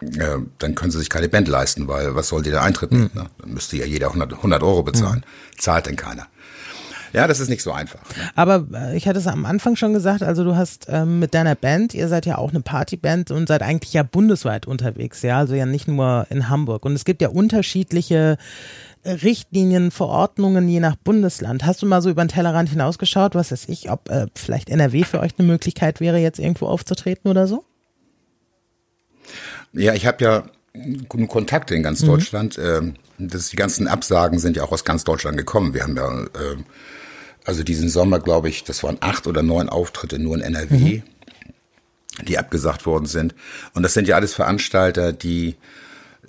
äh, 0.00 0.38
dann 0.58 0.74
können 0.74 0.90
sie 0.90 0.98
sich 0.98 1.10
keine 1.10 1.28
Band 1.28 1.48
leisten, 1.48 1.88
weil 1.88 2.14
was 2.14 2.28
soll 2.28 2.42
die 2.42 2.50
der 2.50 2.62
Eintritt 2.62 2.90
Hm. 2.90 2.98
nehmen? 2.98 3.10
Ne? 3.14 3.26
Dann 3.38 3.54
müsste 3.54 3.76
ja 3.76 3.86
jeder 3.86 4.08
100, 4.08 4.32
100 4.34 4.62
Euro 4.62 4.82
bezahlen. 4.82 5.24
Zahlt 5.58 5.86
denn 5.86 5.96
keiner. 5.96 6.26
Ja, 7.12 7.26
das 7.26 7.40
ist 7.40 7.48
nicht 7.48 7.62
so 7.62 7.72
einfach. 7.72 8.00
Ne? 8.00 8.30
Aber 8.34 8.66
äh, 8.74 8.96
ich 8.96 9.08
hatte 9.08 9.18
es 9.18 9.26
am 9.26 9.46
Anfang 9.46 9.76
schon 9.76 9.94
gesagt, 9.94 10.22
also 10.22 10.44
du 10.44 10.54
hast 10.56 10.86
ähm, 10.90 11.18
mit 11.18 11.32
deiner 11.32 11.54
Band, 11.54 11.94
ihr 11.94 12.08
seid 12.08 12.26
ja 12.26 12.36
auch 12.36 12.50
eine 12.50 12.60
Partyband 12.60 13.30
und 13.30 13.48
seid 13.48 13.62
eigentlich 13.62 13.94
ja 13.94 14.02
bundesweit 14.02 14.66
unterwegs, 14.66 15.22
ja, 15.22 15.38
also 15.38 15.54
ja 15.54 15.64
nicht 15.64 15.88
nur 15.88 16.26
in 16.28 16.50
Hamburg. 16.50 16.84
Und 16.84 16.92
es 16.92 17.06
gibt 17.06 17.22
ja 17.22 17.28
unterschiedliche 17.28 18.36
äh, 19.02 19.10
Richtlinien, 19.12 19.92
Verordnungen 19.92 20.68
je 20.68 20.80
nach 20.80 20.96
Bundesland. 20.96 21.64
Hast 21.64 21.80
du 21.80 21.86
mal 21.86 22.02
so 22.02 22.10
über 22.10 22.22
den 22.22 22.28
Tellerrand 22.28 22.68
hinausgeschaut, 22.68 23.34
was 23.34 23.50
weiß 23.50 23.66
ich, 23.68 23.90
ob 23.90 24.10
äh, 24.10 24.26
vielleicht 24.34 24.68
NRW 24.68 25.04
für 25.04 25.20
euch 25.20 25.32
eine 25.38 25.46
Möglichkeit 25.48 26.00
wäre, 26.00 26.18
jetzt 26.18 26.38
irgendwo 26.40 26.66
aufzutreten 26.66 27.30
oder 27.30 27.46
so? 27.46 27.64
Ja, 29.76 29.94
ich 29.94 30.06
habe 30.06 30.24
ja 30.24 30.44
guten 31.08 31.28
Kontakte 31.28 31.74
in 31.74 31.82
ganz 31.82 32.00
Deutschland. 32.00 32.58
Ähm, 32.62 32.94
das, 33.18 33.50
die 33.50 33.56
ganzen 33.56 33.88
Absagen 33.88 34.38
sind 34.38 34.56
ja 34.56 34.62
auch 34.62 34.72
aus 34.72 34.84
ganz 34.84 35.04
Deutschland 35.04 35.36
gekommen. 35.36 35.74
Wir 35.74 35.82
haben 35.82 35.96
ja, 35.96 36.08
ähm, 36.10 36.64
also 37.44 37.62
diesen 37.62 37.88
Sommer, 37.88 38.18
glaube 38.18 38.48
ich, 38.48 38.64
das 38.64 38.82
waren 38.82 38.98
acht 39.00 39.26
oder 39.26 39.42
neun 39.42 39.68
Auftritte 39.68 40.18
nur 40.18 40.34
in 40.34 40.42
NRW, 40.42 41.02
die 42.26 42.38
abgesagt 42.38 42.86
worden 42.86 43.06
sind. 43.06 43.34
Und 43.74 43.82
das 43.82 43.94
sind 43.94 44.08
ja 44.08 44.16
alles 44.16 44.34
Veranstalter, 44.34 45.12
die 45.12 45.56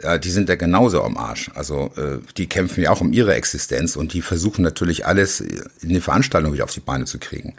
ja, 0.01 0.17
die 0.19 0.29
sind 0.29 0.47
ja 0.47 0.55
genauso 0.55 1.01
am 1.01 1.17
Arsch. 1.17 1.49
Also 1.55 1.91
äh, 1.95 2.19
die 2.37 2.47
kämpfen 2.47 2.83
ja 2.83 2.91
auch 2.91 3.01
um 3.01 3.13
ihre 3.13 3.33
Existenz 3.33 3.95
und 3.95 4.13
die 4.13 4.21
versuchen 4.21 4.61
natürlich 4.61 5.07
alles 5.07 5.41
in 5.41 5.89
den 5.89 6.01
Veranstaltungen 6.01 6.53
wieder 6.53 6.65
auf 6.65 6.73
die 6.73 6.81
Beine 6.81 7.05
zu 7.05 7.17
kriegen. 7.17 7.55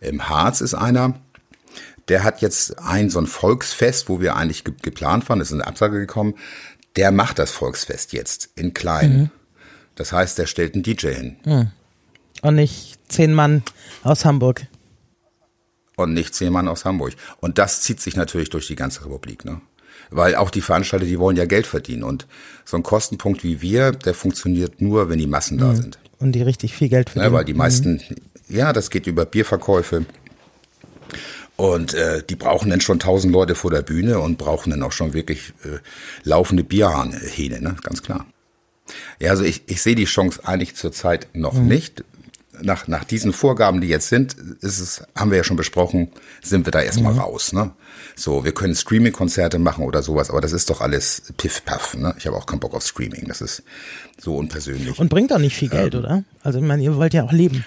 Im 0.00 0.28
Harz 0.28 0.60
ist 0.60 0.74
einer, 0.74 1.14
der 2.08 2.24
hat 2.24 2.40
jetzt 2.40 2.78
ein 2.78 3.10
so 3.10 3.18
ein 3.20 3.26
Volksfest, 3.26 4.08
wo 4.08 4.20
wir 4.20 4.36
eigentlich 4.36 4.64
ge 4.64 4.74
geplant 4.82 5.28
waren, 5.28 5.40
es 5.40 5.48
ist 5.48 5.54
eine 5.54 5.66
Absage 5.66 5.98
gekommen, 5.98 6.34
der 6.96 7.12
macht 7.12 7.38
das 7.38 7.50
Volksfest 7.50 8.12
jetzt 8.12 8.50
in 8.56 8.74
klein. 8.74 9.30
Das 9.94 10.12
heißt, 10.12 10.38
der 10.38 10.46
stellt 10.46 10.74
einen 10.74 10.82
DJ 10.82 11.08
hin. 11.08 11.70
Und 12.42 12.54
nicht 12.54 12.98
zehn 13.08 13.34
Mann 13.34 13.62
aus 14.02 14.24
Hamburg. 14.24 14.66
Und 15.96 16.14
nicht 16.14 16.34
zehn 16.34 16.52
Mann 16.52 16.68
aus 16.68 16.84
Hamburg. 16.84 17.14
Und 17.40 17.58
das 17.58 17.82
zieht 17.82 18.00
sich 18.00 18.14
natürlich 18.16 18.50
durch 18.50 18.68
die 18.68 18.76
ganze 18.76 19.04
Republik, 19.04 19.44
ne? 19.44 19.60
Weil 20.10 20.36
auch 20.36 20.50
die 20.50 20.60
Veranstalter, 20.62 21.04
die 21.04 21.18
wollen 21.18 21.36
ja 21.36 21.44
Geld 21.44 21.66
verdienen. 21.66 22.02
Und 22.04 22.26
so 22.64 22.76
ein 22.76 22.82
Kostenpunkt 22.82 23.44
wie 23.44 23.60
wir, 23.60 23.92
der 23.92 24.14
funktioniert 24.14 24.80
nur, 24.80 25.08
wenn 25.10 25.18
die 25.18 25.26
Massen 25.26 25.58
da 25.58 25.74
sind. 25.74 25.98
Und 26.18 26.32
die 26.32 26.42
richtig 26.42 26.74
viel 26.74 26.88
Geld 26.88 27.08
Ja, 27.10 27.12
verdienen. 27.14 27.34
weil 27.34 27.44
die 27.44 27.54
meisten, 27.54 28.00
ja, 28.48 28.72
das 28.72 28.88
geht 28.90 29.06
über 29.06 29.26
Bierverkäufe. 29.26 30.06
Und 31.58 31.92
äh, 31.92 32.22
die 32.22 32.36
brauchen 32.36 32.70
dann 32.70 32.80
schon 32.80 33.00
tausend 33.00 33.32
Leute 33.32 33.56
vor 33.56 33.72
der 33.72 33.82
Bühne 33.82 34.20
und 34.20 34.38
brauchen 34.38 34.70
dann 34.70 34.84
auch 34.84 34.92
schon 34.92 35.12
wirklich 35.12 35.54
äh, 35.64 35.78
laufende 36.22 36.62
Bierhähne, 36.62 37.60
ne? 37.60 37.74
ganz 37.82 38.00
klar. 38.00 38.26
Ja, 39.18 39.30
also 39.30 39.42
ich, 39.42 39.64
ich 39.66 39.82
sehe 39.82 39.96
die 39.96 40.04
Chance 40.04 40.40
eigentlich 40.44 40.76
zurzeit 40.76 41.26
noch 41.32 41.54
nicht. 41.54 42.04
Nach, 42.62 42.86
nach 42.86 43.02
diesen 43.02 43.32
Vorgaben, 43.32 43.80
die 43.80 43.88
jetzt 43.88 44.08
sind, 44.08 44.36
ist 44.60 44.78
es, 44.78 45.02
haben 45.16 45.32
wir 45.32 45.38
ja 45.38 45.44
schon 45.44 45.56
besprochen, 45.56 46.12
sind 46.42 46.64
wir 46.64 46.70
da 46.70 46.80
erstmal 46.80 47.14
raus. 47.14 47.52
Ne? 47.52 47.72
So, 48.14 48.44
wir 48.44 48.52
können 48.52 48.76
Streaming-Konzerte 48.76 49.58
machen 49.58 49.84
oder 49.84 50.02
sowas, 50.02 50.30
aber 50.30 50.40
das 50.40 50.52
ist 50.52 50.70
doch 50.70 50.80
alles 50.80 51.24
Piff-Paff. 51.36 51.96
Ne? 51.96 52.14
Ich 52.18 52.28
habe 52.28 52.36
auch 52.36 52.46
keinen 52.46 52.60
Bock 52.60 52.74
auf 52.74 52.84
Streaming. 52.84 53.26
Das 53.26 53.40
ist 53.40 53.64
so 54.16 54.36
unpersönlich. 54.36 54.96
Und 54.96 55.08
bringt 55.08 55.32
auch 55.32 55.38
nicht 55.38 55.56
viel 55.56 55.68
Geld, 55.68 55.96
oder? 55.96 56.22
Also 56.44 56.60
ich 56.60 56.64
meine, 56.64 56.84
ihr 56.84 56.94
wollt 56.94 57.14
ja 57.14 57.24
auch 57.24 57.32
leben. 57.32 57.64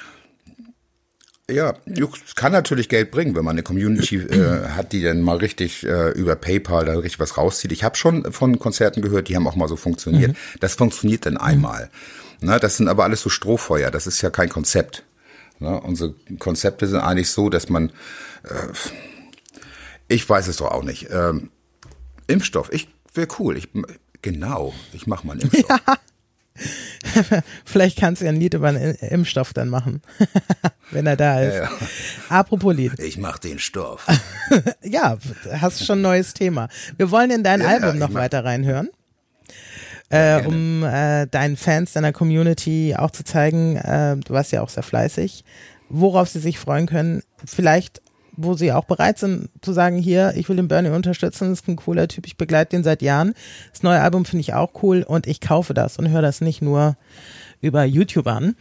Ja, 1.51 1.73
es 1.85 2.35
kann 2.35 2.51
natürlich 2.51 2.89
Geld 2.89 3.11
bringen, 3.11 3.35
wenn 3.35 3.43
man 3.43 3.53
eine 3.53 3.63
Community 3.63 4.17
äh, 4.17 4.67
hat, 4.75 4.91
die 4.93 5.01
dann 5.01 5.21
mal 5.21 5.37
richtig 5.37 5.83
äh, 5.85 6.09
über 6.11 6.35
PayPal 6.35 6.85
da 6.85 6.93
richtig 6.93 7.19
was 7.19 7.37
rauszieht. 7.37 7.71
Ich 7.71 7.83
habe 7.83 7.95
schon 7.95 8.31
von 8.31 8.57
Konzerten 8.59 9.01
gehört, 9.01 9.27
die 9.27 9.35
haben 9.35 9.47
auch 9.47 9.55
mal 9.55 9.67
so 9.67 9.75
funktioniert. 9.75 10.35
Das 10.59 10.75
funktioniert 10.75 11.25
dann 11.25 11.37
einmal. 11.37 11.89
Na, 12.41 12.57
das 12.57 12.77
sind 12.77 12.87
aber 12.87 13.03
alles 13.03 13.21
so 13.21 13.29
Strohfeuer. 13.29 13.91
Das 13.91 14.07
ist 14.07 14.21
ja 14.21 14.29
kein 14.29 14.49
Konzept. 14.49 15.03
Na, 15.59 15.75
unsere 15.75 16.15
Konzepte 16.39 16.87
sind 16.87 16.99
eigentlich 16.99 17.29
so, 17.29 17.49
dass 17.49 17.69
man, 17.69 17.89
äh, 18.43 18.73
ich 20.07 20.27
weiß 20.27 20.47
es 20.47 20.57
doch 20.57 20.71
auch 20.71 20.83
nicht. 20.83 21.09
Ähm, 21.11 21.51
Impfstoff, 22.27 22.71
ich 22.73 22.87
wäre 23.13 23.27
cool. 23.39 23.57
Ich, 23.57 23.69
genau, 24.21 24.73
ich 24.93 25.05
mache 25.05 25.27
mal 25.27 25.33
einen 25.33 25.41
Impfstoff. 25.41 25.79
Vielleicht 27.65 27.97
kannst 27.97 28.21
du 28.21 28.25
ja 28.25 28.31
ein 28.31 28.37
Lied 28.39 28.53
über 28.53 28.67
einen 28.69 28.95
Impfstoff 28.95 29.53
dann 29.53 29.69
machen, 29.69 30.01
wenn 30.91 31.07
er 31.07 31.15
da 31.15 31.41
ist. 31.41 31.55
Ja, 31.55 31.63
ja. 31.63 31.69
Apropos 32.29 32.75
Lied. 32.75 32.99
Ich 32.99 33.17
mache 33.17 33.39
den 33.39 33.59
Stoff. 33.59 34.05
Ja, 34.83 35.17
hast 35.53 35.85
schon 35.85 35.99
ein 35.99 36.01
neues 36.01 36.33
Thema. 36.33 36.67
Wir 36.97 37.09
wollen 37.11 37.31
in 37.31 37.43
dein 37.43 37.61
Ja, 37.61 37.67
Album 37.69 37.97
noch 37.99 38.09
mach- 38.09 38.19
weiter 38.21 38.43
reinhören. 38.43 38.89
Äh, 40.09 40.45
um 40.45 40.83
äh, 40.83 41.25
deinen 41.27 41.55
Fans, 41.55 41.93
deiner 41.93 42.11
Community 42.11 42.93
auch 42.97 43.11
zu 43.11 43.23
zeigen, 43.23 43.77
äh, 43.77 44.17
du 44.17 44.33
warst 44.33 44.51
ja 44.51 44.61
auch 44.61 44.67
sehr 44.69 44.83
fleißig, 44.83 45.45
worauf 45.87 46.27
sie 46.27 46.39
sich 46.39 46.59
freuen 46.59 46.85
können. 46.85 47.23
Vielleicht, 47.45 48.01
wo 48.35 48.53
sie 48.53 48.71
auch 48.71 48.85
bereit 48.85 49.19
sind 49.19 49.49
zu 49.61 49.73
sagen, 49.73 49.97
hier, 49.97 50.33
ich 50.35 50.47
will 50.49 50.55
den 50.55 50.67
Bernie 50.67 50.89
unterstützen, 50.89 51.49
das 51.49 51.61
ist 51.61 51.67
ein 51.67 51.75
cooler 51.75 52.07
Typ, 52.07 52.25
ich 52.25 52.37
begleite 52.37 52.75
den 52.75 52.83
seit 52.83 53.01
Jahren. 53.01 53.33
Das 53.71 53.83
neue 53.83 54.01
Album 54.01 54.25
finde 54.25 54.41
ich 54.41 54.53
auch 54.53 54.71
cool 54.81 55.03
und 55.03 55.27
ich 55.27 55.41
kaufe 55.41 55.73
das 55.73 55.97
und 55.97 56.09
höre 56.09 56.21
das 56.21 56.41
nicht 56.41 56.61
nur 56.61 56.95
über 57.61 57.83
YouTube 57.83 58.27
an. 58.27 58.55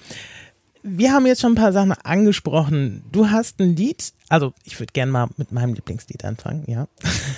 Wir 0.82 1.12
haben 1.12 1.26
jetzt 1.26 1.42
schon 1.42 1.52
ein 1.52 1.56
paar 1.56 1.72
Sachen 1.74 1.92
angesprochen. 1.92 3.02
Du 3.12 3.28
hast 3.30 3.60
ein 3.60 3.76
Lied, 3.76 4.12
also 4.30 4.54
ich 4.64 4.80
würde 4.80 4.92
gerne 4.94 5.12
mal 5.12 5.28
mit 5.36 5.52
meinem 5.52 5.74
Lieblingslied 5.74 6.24
anfangen, 6.24 6.64
ja. 6.66 6.86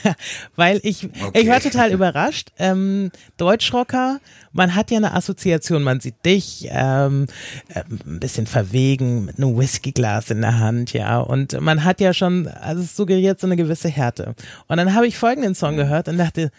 Weil 0.56 0.78
ich, 0.84 1.08
Okay. 1.24 1.40
ich 1.40 1.48
war 1.48 1.58
total 1.58 1.90
überrascht. 1.92 2.52
Ähm, 2.58 3.10
Deutschrocker, 3.38 4.20
man 4.52 4.76
hat 4.76 4.92
ja 4.92 4.98
eine 4.98 5.14
Assoziation, 5.14 5.82
man 5.82 5.98
sieht 5.98 6.24
dich 6.24 6.68
ähm, 6.70 7.26
ähm, 7.74 7.98
ein 8.06 8.20
bisschen 8.20 8.46
verwegen 8.46 9.24
mit 9.24 9.38
einem 9.38 9.58
Whiskyglas 9.58 10.30
in 10.30 10.40
der 10.42 10.60
Hand, 10.60 10.92
ja. 10.92 11.18
Und 11.18 11.60
man 11.60 11.82
hat 11.82 12.00
ja 12.00 12.14
schon, 12.14 12.46
also 12.46 12.82
es 12.82 12.94
suggeriert 12.94 13.40
so 13.40 13.48
eine 13.48 13.56
gewisse 13.56 13.88
Härte. 13.88 14.34
Und 14.68 14.76
dann 14.76 14.94
habe 14.94 15.08
ich 15.08 15.18
folgenden 15.18 15.56
Song 15.56 15.76
gehört 15.76 16.06
und 16.08 16.16
dachte, 16.18 16.52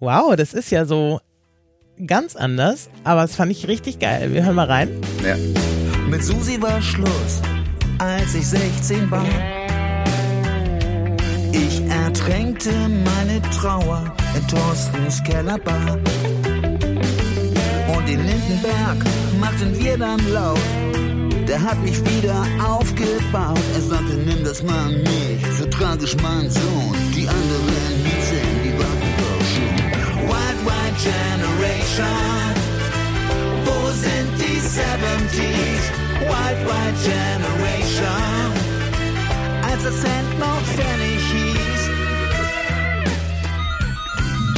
wow, 0.00 0.36
das 0.36 0.52
ist 0.52 0.70
ja 0.70 0.84
so 0.84 1.20
ganz 2.06 2.36
anders, 2.36 2.90
aber 3.04 3.22
das 3.22 3.36
fand 3.36 3.52
ich 3.52 3.68
richtig 3.68 3.98
geil. 4.00 4.34
Wir 4.34 4.44
hören 4.44 4.54
mal 4.56 4.66
rein. 4.66 4.90
Ja. 5.24 5.36
Mit 6.10 6.24
Susi 6.24 6.60
war 6.60 6.82
Schluss, 6.82 7.40
als 7.98 8.34
ich 8.34 8.48
16 8.48 9.08
war. 9.12 9.24
Ich 11.52 11.80
ertränkte 11.88 12.72
meine 13.04 13.40
Trauer 13.52 14.12
in 14.34 14.44
Thorstens 14.48 15.22
Kellerbar. 15.22 15.98
Und 17.94 18.08
in 18.08 18.26
Lindenberg 18.26 18.98
machten 19.38 19.78
wir 19.78 19.96
dann 19.96 20.20
laut. 20.32 20.58
Der 21.46 21.62
hat 21.62 21.80
mich 21.80 22.00
wieder 22.04 22.44
aufgebaut. 22.60 23.60
Er 23.74 23.80
sagte, 23.80 24.14
nimm 24.14 24.42
das 24.42 24.64
mal 24.64 24.90
nicht, 24.90 25.46
so 25.60 25.66
tragisch 25.66 26.16
mein 26.20 26.50
Sohn. 26.50 26.96
Die 27.14 27.28
anderen 27.28 28.02
Mädchen, 28.02 28.62
die 28.64 28.72
warten 28.72 29.12
doch 29.20 29.46
schon. 29.52 29.76
White, 30.28 30.60
white 30.66 30.98
Generation. 31.06 32.54
Wo 33.64 33.90
sind 33.92 34.28
die 34.38 34.58
70s? 34.58 35.99
White, 36.20 36.62
white 36.66 36.98
Generation. 37.02 38.52
Als 39.62 39.82
der 39.82 39.92
Cent 39.92 40.38
noch 40.38 40.62
Pfennig 40.62 41.22
hieß. 41.32 41.82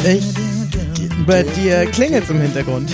Ich, 0.05 0.27
bei 1.27 1.43
dir 1.45 1.87
klingelt 1.87 2.29
im 2.31 2.41
Hintergrund. 2.41 2.91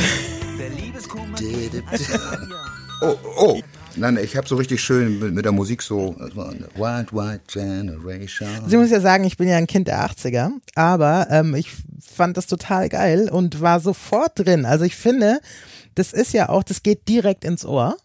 Der 0.58 0.68
Liebeskummer. 0.70 1.38
Oh, 3.00 3.14
oh. 3.36 3.60
Nein, 3.94 4.18
ich 4.20 4.36
habe 4.36 4.48
so 4.48 4.56
richtig 4.56 4.80
schön 4.80 5.34
mit, 5.34 5.44
der 5.44 5.52
Musik 5.52 5.82
so 5.82 6.16
das 6.18 6.34
Wild 6.34 7.12
White 7.12 7.42
Generation. 7.46 8.48
Sie 8.66 8.76
muss 8.76 8.90
ja 8.90 9.00
sagen, 9.00 9.22
ich 9.22 9.36
bin 9.36 9.48
ja 9.48 9.56
ein 9.56 9.68
Kind 9.68 9.86
der 9.86 10.04
80er, 10.04 10.50
aber 10.74 11.28
ähm, 11.30 11.54
ich 11.54 11.70
fand 12.00 12.36
das 12.36 12.48
total 12.48 12.88
geil 12.88 13.28
und 13.30 13.60
war 13.60 13.78
sofort 13.78 14.32
drin. 14.36 14.64
Also 14.66 14.84
ich 14.84 14.96
finde, 14.96 15.40
das 15.94 16.12
ist 16.12 16.32
ja 16.32 16.48
auch, 16.48 16.64
das 16.64 16.82
geht 16.82 17.06
direkt 17.08 17.44
ins 17.44 17.64
Ohr. 17.64 17.96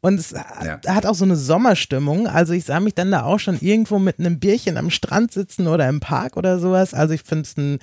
Und 0.00 0.20
es 0.20 0.30
Ja. 0.32 0.80
hat 0.86 1.06
auch 1.06 1.14
so 1.14 1.24
eine 1.24 1.36
Sommerstimmung. 1.36 2.26
Also 2.28 2.52
ich 2.52 2.64
sah 2.64 2.80
mich 2.80 2.94
dann 2.94 3.10
da 3.10 3.22
auch 3.24 3.38
schon 3.38 3.58
irgendwo 3.60 3.98
mit 3.98 4.18
einem 4.18 4.38
Bierchen 4.38 4.76
am 4.76 4.90
Strand 4.90 5.32
sitzen 5.32 5.66
oder 5.66 5.88
im 5.88 6.00
Park 6.00 6.36
oder 6.36 6.58
sowas. 6.58 6.94
Also 6.94 7.14
ich 7.14 7.22
finde 7.22 7.42
es 7.42 7.56
ein, 7.56 7.78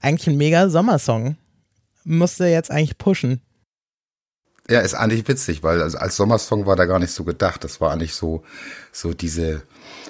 eigentlich 0.00 0.26
ein 0.28 0.36
mega 0.36 0.68
Sommersong. 0.70 1.36
Musste 2.04 2.46
jetzt 2.46 2.70
eigentlich 2.70 2.98
pushen. 2.98 3.40
Ja, 4.70 4.80
ist 4.80 4.94
eigentlich 4.94 5.26
witzig, 5.28 5.62
weil 5.62 5.80
also 5.80 5.96
als 5.98 6.16
Sommersong 6.16 6.66
war 6.66 6.76
da 6.76 6.84
gar 6.84 6.98
nicht 6.98 7.12
so 7.12 7.24
gedacht. 7.24 7.64
Das 7.64 7.80
war 7.80 7.90
eigentlich 7.90 8.14
so, 8.14 8.42
so 8.92 9.14
diese, 9.14 9.62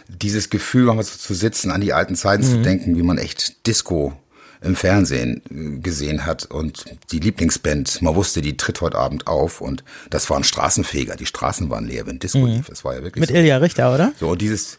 dieses 0.08 0.50
Gefühl, 0.50 0.84
nochmal 0.84 1.04
so 1.04 1.16
zu 1.16 1.32
sitzen, 1.34 1.70
an 1.70 1.80
die 1.80 1.92
alten 1.92 2.16
Zeiten 2.16 2.42
zu 2.42 2.61
denken, 2.62 2.96
wie 2.96 3.02
man 3.04 3.18
echt 3.18 3.66
Disco 3.68 4.14
im 4.60 4.76
Fernsehen 4.76 5.42
äh, 5.50 5.78
gesehen 5.80 6.26
hat 6.26 6.46
und 6.46 6.84
die 7.12 7.20
Lieblingsband, 7.20 8.02
man 8.02 8.14
wusste, 8.14 8.40
die 8.40 8.56
tritt 8.56 8.80
heute 8.80 8.98
Abend 8.98 9.26
auf 9.26 9.60
und 9.60 9.84
das 10.10 10.28
war 10.30 10.36
ein 10.36 10.44
Straßenfeger. 10.44 11.16
Die 11.16 11.26
Straßen 11.26 11.70
waren 11.70 11.86
leer, 11.86 12.06
wenn 12.06 12.18
Disco 12.18 12.44
lief. 12.46 12.66
Das 12.66 12.84
war 12.84 12.94
ja 12.94 13.02
wirklich 13.02 13.20
Mit 13.20 13.30
so. 13.30 13.36
Ilja 13.36 13.58
Richter, 13.58 13.94
oder? 13.94 14.12
So, 14.18 14.28
und 14.30 14.42
dieses, 14.42 14.78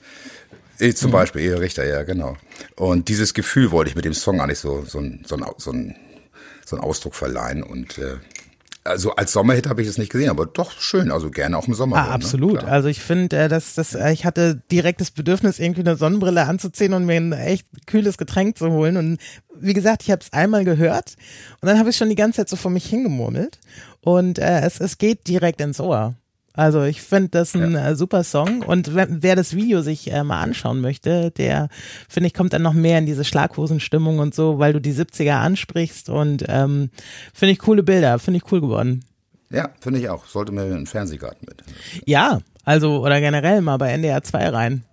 eh, 0.80 0.94
zum 0.94 1.12
Beispiel, 1.12 1.42
Ehe 1.42 1.60
Richter, 1.60 1.86
ja, 1.86 2.04
genau. 2.04 2.38
Und 2.76 3.08
dieses 3.08 3.34
Gefühl 3.34 3.72
wollte 3.72 3.90
ich 3.90 3.96
mit 3.96 4.06
dem 4.06 4.14
Song 4.14 4.42
eigentlich 4.42 4.60
so, 4.60 4.84
so, 4.86 5.00
ein, 5.00 5.24
so, 5.26 5.36
ein, 5.36 5.46
so, 5.58 5.72
ein, 5.72 5.96
so 6.66 6.76
einen 6.76 6.84
Ausdruck 6.84 7.16
verleihen. 7.16 7.64
Und 7.64 7.98
äh, 7.98 8.18
also 8.84 9.12
als 9.16 9.34
Sommerhit 9.34 9.68
habe 9.68 9.82
ich 9.82 9.88
es 9.88 9.98
nicht 9.98 10.12
gesehen, 10.12 10.30
aber 10.30 10.46
doch 10.46 10.72
schön, 10.72 11.12
also 11.12 11.30
gerne 11.30 11.58
auch 11.58 11.68
im 11.68 11.74
Sommer. 11.74 11.98
Ah, 11.98 12.04
ne? 12.06 12.12
absolut. 12.12 12.60
Klar. 12.60 12.72
Also 12.72 12.88
ich 12.88 13.00
finde, 13.00 13.38
äh, 13.38 13.48
dass 13.48 13.76
das, 13.76 13.94
äh, 13.94 14.12
ich 14.12 14.26
hatte 14.26 14.62
direkt 14.72 15.02
das 15.02 15.12
Bedürfnis, 15.12 15.60
irgendwie 15.60 15.82
eine 15.82 15.96
Sonnenbrille 15.96 16.46
anzuziehen 16.46 16.94
und 16.94 17.06
mir 17.06 17.18
ein 17.18 17.34
echt 17.34 17.68
kühles 17.86 18.18
Getränk 18.18 18.58
zu 18.58 18.72
holen. 18.72 18.98
Und 18.98 19.20
wie 19.60 19.74
gesagt, 19.74 20.04
ich 20.04 20.12
habe 20.12 20.22
es 20.22 20.34
einmal 20.34 20.66
gehört 20.66 21.16
und 21.62 21.68
dann 21.68 21.78
habe 21.78 21.90
ich 21.90 21.98
schon 21.98 22.10
die 22.10 22.16
ganze 22.16 22.38
Zeit 22.38 22.50
so 22.50 22.56
vor 22.56 22.72
mich 22.72 22.86
hingemurmelt. 22.86 23.60
Und 24.02 24.40
äh, 24.40 24.62
es, 24.62 24.80
es 24.80 24.98
geht 24.98 25.28
direkt 25.28 25.62
ins 25.62 25.80
Ohr. 25.80 26.16
Also 26.60 26.84
ich 26.84 27.02
finde 27.02 27.30
das 27.30 27.56
ein 27.56 27.74
äh, 27.74 27.96
super 27.96 28.26
Song 28.26 28.64
und 28.64 28.94
wer, 28.94 29.36
das 29.38 29.56
Video 29.56 29.82
sich 29.82 30.12
äh, 30.12 30.26
mal 30.26 30.42
anschauen 30.42 30.82
möchte, 30.82 31.32
der 31.32 31.70
finde 32.10 32.28
ich 32.28 32.34
kommt 32.34 32.52
dann 32.52 32.64
noch 32.64 32.74
mehr 32.74 33.00
in 33.00 33.06
diese 33.06 33.24
Schlaghosenstimmung 33.24 34.20
und 34.20 34.36
so, 34.36 34.60
weil 34.60 34.74
du 34.74 34.82
die 34.82 34.92
70er 34.92 35.36
ansprichst 35.38 36.10
und 36.10 36.44
ähm, 36.50 36.90
finde 37.34 37.54
ich 37.54 37.60
coole 37.60 37.82
Bilder, 37.82 38.20
finde 38.20 38.40
ich 38.44 38.52
cool 38.52 38.60
geworden. 38.60 39.06
Ja, 39.50 39.70
finde 39.80 40.02
ich 40.02 40.10
auch. 40.10 40.26
Sollte 40.26 40.52
mir 40.52 40.64
einen 40.64 40.86
Fernsehgarten 40.86 41.48
mit. 41.48 41.64
Ja, 42.06 42.40
also 42.66 43.00
oder 43.06 43.22
generell 43.22 43.62
mal 43.62 43.78
bei 43.78 43.92
NDR 43.94 44.22
2 44.22 44.50
rein. 44.50 44.84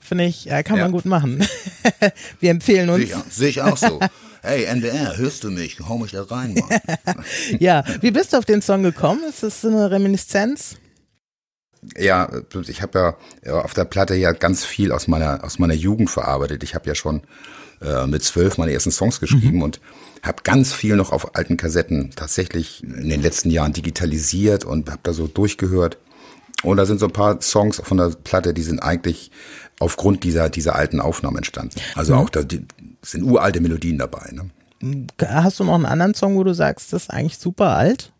Finde 0.00 0.22
ich, 0.24 0.48
äh, 0.48 0.62
kann 0.62 0.76
Ja. 0.76 0.84
man 0.84 0.92
gut 0.92 1.04
machen. 1.04 1.44
Wir 2.38 2.52
empfehlen 2.52 2.90
uns. 2.90 3.10
Sehe 3.30 3.48
ich 3.48 3.60
auch 3.60 3.76
so. 3.76 3.98
Hey, 4.40 4.66
NDR, 4.66 5.16
hörst 5.16 5.42
du 5.42 5.50
mich? 5.50 5.78
Hau 5.80 5.98
mich 5.98 6.12
da 6.12 6.22
rein, 6.22 6.54
Mann. 6.54 7.24
Ja, 7.58 7.82
wie 8.02 8.12
bist 8.12 8.32
du 8.32 8.36
auf 8.38 8.44
den 8.44 8.62
Song 8.62 8.84
gekommen? 8.84 9.20
Ist 9.28 9.42
das 9.42 9.60
so 9.62 9.68
eine 9.68 9.90
Reminiszenz? 9.90 10.76
Ja, 11.96 12.30
ich 12.66 12.82
habe 12.82 13.16
ja 13.44 13.60
auf 13.60 13.74
der 13.74 13.84
Platte 13.84 14.14
ja 14.14 14.32
ganz 14.32 14.64
viel 14.64 14.92
aus 14.92 15.08
meiner 15.08 15.44
aus 15.44 15.58
meiner 15.58 15.74
Jugend 15.74 16.10
verarbeitet. 16.10 16.62
Ich 16.62 16.74
habe 16.74 16.86
ja 16.86 16.94
schon 16.94 17.22
äh, 17.80 18.06
mit 18.06 18.24
zwölf 18.24 18.58
meine 18.58 18.72
ersten 18.72 18.90
Songs 18.90 19.20
geschrieben 19.20 19.62
und 19.62 19.80
habe 20.22 20.42
ganz 20.42 20.72
viel 20.72 20.96
noch 20.96 21.12
auf 21.12 21.36
alten 21.36 21.56
Kassetten 21.56 22.10
tatsächlich 22.14 22.82
in 22.82 23.08
den 23.08 23.22
letzten 23.22 23.50
Jahren 23.50 23.72
digitalisiert 23.72 24.64
und 24.64 24.90
habe 24.90 25.00
da 25.02 25.12
so 25.12 25.26
durchgehört. 25.26 25.98
Und 26.64 26.76
da 26.76 26.86
sind 26.86 26.98
so 26.98 27.06
ein 27.06 27.12
paar 27.12 27.40
Songs 27.40 27.80
von 27.84 27.98
der 27.98 28.10
Platte, 28.24 28.52
die 28.52 28.62
sind 28.62 28.80
eigentlich 28.80 29.30
aufgrund 29.78 30.24
dieser, 30.24 30.50
dieser 30.50 30.74
alten 30.74 31.00
Aufnahmen 31.00 31.36
entstanden. 31.36 31.76
Also 31.94 32.14
auch 32.16 32.30
da 32.30 32.42
die, 32.42 32.66
sind 33.02 33.22
uralte 33.22 33.60
Melodien 33.60 33.98
dabei. 33.98 34.32
Ne? 34.32 34.50
Hast 35.24 35.60
du 35.60 35.64
noch 35.64 35.74
einen 35.74 35.86
anderen 35.86 36.14
Song, 36.14 36.36
wo 36.36 36.42
du 36.42 36.54
sagst, 36.54 36.92
das 36.92 37.04
ist 37.04 37.10
eigentlich 37.10 37.38
super 37.38 37.76
alt, 37.76 38.12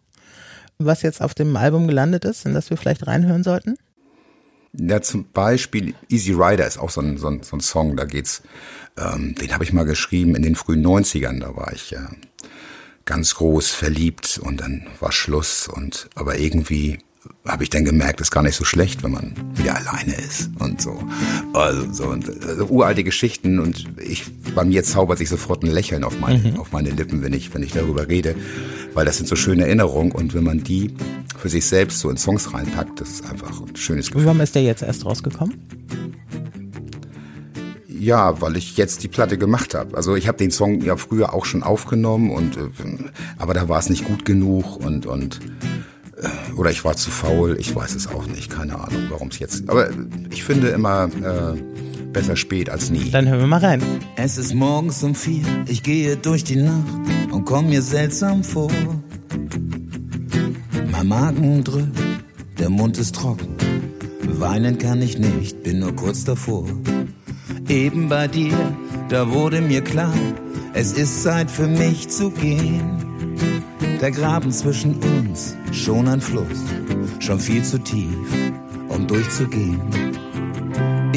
was 0.79 1.03
jetzt 1.03 1.21
auf 1.21 1.35
dem 1.35 1.57
Album 1.57 1.87
gelandet 1.87 2.25
ist, 2.25 2.47
in 2.47 2.55
das 2.55 2.71
wir 2.71 2.77
vielleicht 2.77 3.07
reinhören 3.07 3.43
sollten? 3.43 3.77
Ja, 4.73 5.01
zum 5.01 5.27
Beispiel 5.33 5.95
Easy 6.09 6.33
Rider 6.33 6.67
ist 6.67 6.79
auch 6.79 6.91
so 6.91 7.01
ein, 7.01 7.19
so 7.19 7.29
ein, 7.29 7.43
so 7.43 7.57
ein 7.57 7.61
Song, 7.61 7.97
da 7.97 8.05
geht's, 8.05 8.43
ähm, 8.97 9.35
den 9.35 9.53
habe 9.53 9.65
ich 9.65 9.73
mal 9.73 9.85
geschrieben 9.85 10.35
in 10.35 10.43
den 10.43 10.55
frühen 10.55 10.87
90ern, 10.87 11.41
da 11.41 11.57
war 11.57 11.73
ich 11.73 11.95
äh, 11.95 12.07
ganz 13.05 13.35
groß 13.37 13.71
verliebt 13.71 14.39
und 14.43 14.61
dann 14.61 14.87
war 15.01 15.11
Schluss 15.11 15.69
und 15.69 16.11
aber 16.15 16.39
irgendwie 16.39 16.99
habe 17.47 17.63
ich 17.63 17.71
dann 17.71 17.85
gemerkt, 17.85 18.21
ist 18.21 18.31
gar 18.31 18.43
nicht 18.43 18.55
so 18.55 18.65
schlecht, 18.65 19.03
wenn 19.03 19.13
man 19.13 19.35
wieder 19.55 19.77
alleine 19.77 20.15
ist 20.15 20.51
und 20.59 20.81
so. 20.81 21.03
Also 21.55 21.93
so 21.93 22.05
und, 22.09 22.29
also 22.45 22.67
uralte 22.67 23.05
Geschichten 23.05 23.59
und 23.59 23.85
ich 23.99 24.25
bei 24.55 24.65
mir 24.65 24.85
zaubert 24.85 25.19
sich 25.19 25.29
sofort 25.29 25.63
ein 25.63 25.71
Lächeln 25.71 26.05
auf 26.05 26.19
meine 26.21 26.59
auf 26.59 26.73
meine 26.73 26.91
Lippen, 26.91 27.23
wenn 27.23 27.33
ich 27.33 27.53
wenn 27.55 27.63
ich 27.63 27.73
darüber 27.73 28.09
rede, 28.09 28.35
weil 28.99 29.05
das 29.05 29.17
sind 29.17 29.29
so 29.29 29.37
schöne 29.37 29.65
Erinnerungen 29.65 30.11
und 30.11 30.35
wenn 30.35 30.43
man 30.43 30.65
die 30.65 30.93
für 31.37 31.49
sich 31.49 31.65
selbst 31.67 32.01
so 32.01 32.11
in 32.11 32.17
Songs 32.17 32.53
reinpackt, 32.53 33.01
das 33.01 33.11
ist 33.11 33.31
einfach 33.31 33.61
ein 33.61 33.77
schönes 33.77 34.09
Und 34.09 34.15
Gefühl. 34.15 34.27
warum 34.27 34.41
ist 34.41 34.57
der 34.57 34.65
jetzt 34.65 34.83
erst 34.83 35.07
rausgekommen? 35.07 35.55
Ja, 37.87 38.41
weil 38.41 38.57
ich 38.57 38.77
jetzt 38.77 39.05
die 39.05 39.09
Platte 39.09 39.39
gemacht 39.39 39.75
habe. 39.75 39.97
Also 39.97 40.17
ich 40.17 40.27
habe 40.27 40.37
den 40.37 40.51
Song 40.51 40.81
ja 40.81 40.97
früher 40.97 41.33
auch 41.33 41.45
schon 41.45 41.63
aufgenommen 41.63 42.33
und 42.33 42.57
äh, 42.57 42.63
aber 43.37 43.55
da 43.55 43.69
war 43.69 43.79
es 43.79 43.89
nicht 43.89 44.05
gut 44.05 44.25
genug 44.25 44.85
und 44.85 45.07
und 45.07 45.39
äh, 46.17 46.53
oder 46.57 46.73
ich 46.73 46.85
war 46.85 46.97
zu 46.97 47.13
faul, 47.13 47.57
ich 47.61 47.73
weiß 47.77 47.95
es 47.95 48.09
auch 48.09 48.27
nicht, 48.27 48.51
keine 48.51 48.81
Ahnung, 48.81 49.05
warum 49.11 49.29
es 49.29 49.39
jetzt. 49.39 49.71
Aber 49.71 49.91
ich 50.31 50.43
finde 50.43 50.71
immer 50.71 51.05
äh, 51.23 51.88
besser 52.19 52.35
spät 52.35 52.69
als 52.69 52.91
nie. 52.91 53.11
Dann 53.13 53.29
hören 53.29 53.39
wir 53.39 53.47
mal 53.47 53.61
rein. 53.61 53.81
Es 54.17 54.39
ist 54.39 54.53
morgens 54.53 55.05
um 55.05 55.15
vier, 55.15 55.45
ich 55.69 55.85
gehe 55.85 56.17
durch 56.17 56.43
die 56.43 56.57
Nacht 56.57 56.85
und 57.31 57.45
komm 57.45 57.69
mir 57.69 57.81
seltsam 57.81 58.43
vor. 58.43 58.73
Mein 60.91 61.07
Magen 61.07 61.63
drückt, 61.63 61.97
der 62.59 62.71
Mund 62.71 62.99
ist 62.99 63.15
trocken. 63.15 63.55
Weinen 64.25 64.79
kann 64.79 65.01
ich 65.01 65.17
nicht, 65.17 65.63
bin 65.63 65.79
nur 65.79 65.95
kurz 65.95 66.25
davor. 66.25 66.65
Eben 67.69 68.09
bei 68.09 68.27
dir, 68.27 68.57
da 69.11 69.31
wurde 69.31 69.61
mir 69.61 69.83
klar, 69.83 70.15
es 70.75 70.95
ist 70.95 71.23
Zeit 71.23 71.49
für 71.49 71.69
mich 71.69 72.09
zu 72.09 72.31
gehen. 72.31 72.83
Der 74.01 74.11
Graben 74.11 74.51
zwischen 74.51 74.97
uns, 74.97 75.57
schon 75.71 76.09
ein 76.09 76.21
Fluss, 76.21 76.65
schon 77.21 77.39
viel 77.39 77.63
zu 77.63 77.79
tief, 77.79 78.27
um 78.89 79.07
durchzugehen. 79.07 80.08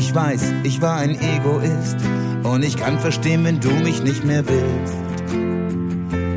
Ich 0.03 0.15
weiß, 0.15 0.41
ich 0.63 0.81
war 0.81 0.97
ein 0.97 1.11
Egoist 1.11 1.97
und 2.41 2.63
ich 2.63 2.75
kann 2.75 2.99
verstehen, 2.99 3.43
wenn 3.45 3.59
du 3.59 3.69
mich 3.69 4.01
nicht 4.01 4.23
mehr 4.23 4.43
willst. 4.47 4.95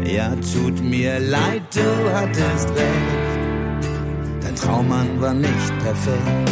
Ja, 0.07 0.35
tut 0.53 0.85
mir 0.85 1.18
leid, 1.18 1.62
du 1.72 2.12
hattest 2.12 2.68
recht. 2.68 4.42
Dein 4.42 4.55
Traummann 4.55 5.18
war 5.18 5.33
nicht 5.33 5.72
perfekt. 5.83 6.50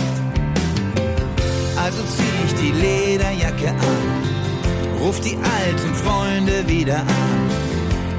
Also 1.77 2.03
zieh 2.17 2.47
ich 2.47 2.55
die 2.55 2.73
Lederjacke 2.73 3.69
an, 3.69 4.99
ruf 4.99 5.21
die 5.21 5.37
alten 5.37 5.95
Freunde 5.95 6.67
wieder 6.67 7.01
an. 7.01 7.51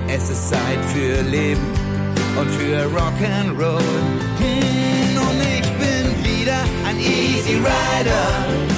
Es 0.07 0.29
ist 0.29 0.49
Zeit 0.49 0.85
für 0.93 1.19
Leben 1.23 1.65
und 2.39 2.49
für 2.51 2.85
Rock'n'Roll. 2.95 3.81
Hm, 4.37 5.17
und 5.17 5.41
ich 5.41 5.69
bin 5.81 6.23
wieder 6.23 6.59
ein 6.87 6.99
Easy 6.99 7.55
Rider, 7.55 8.72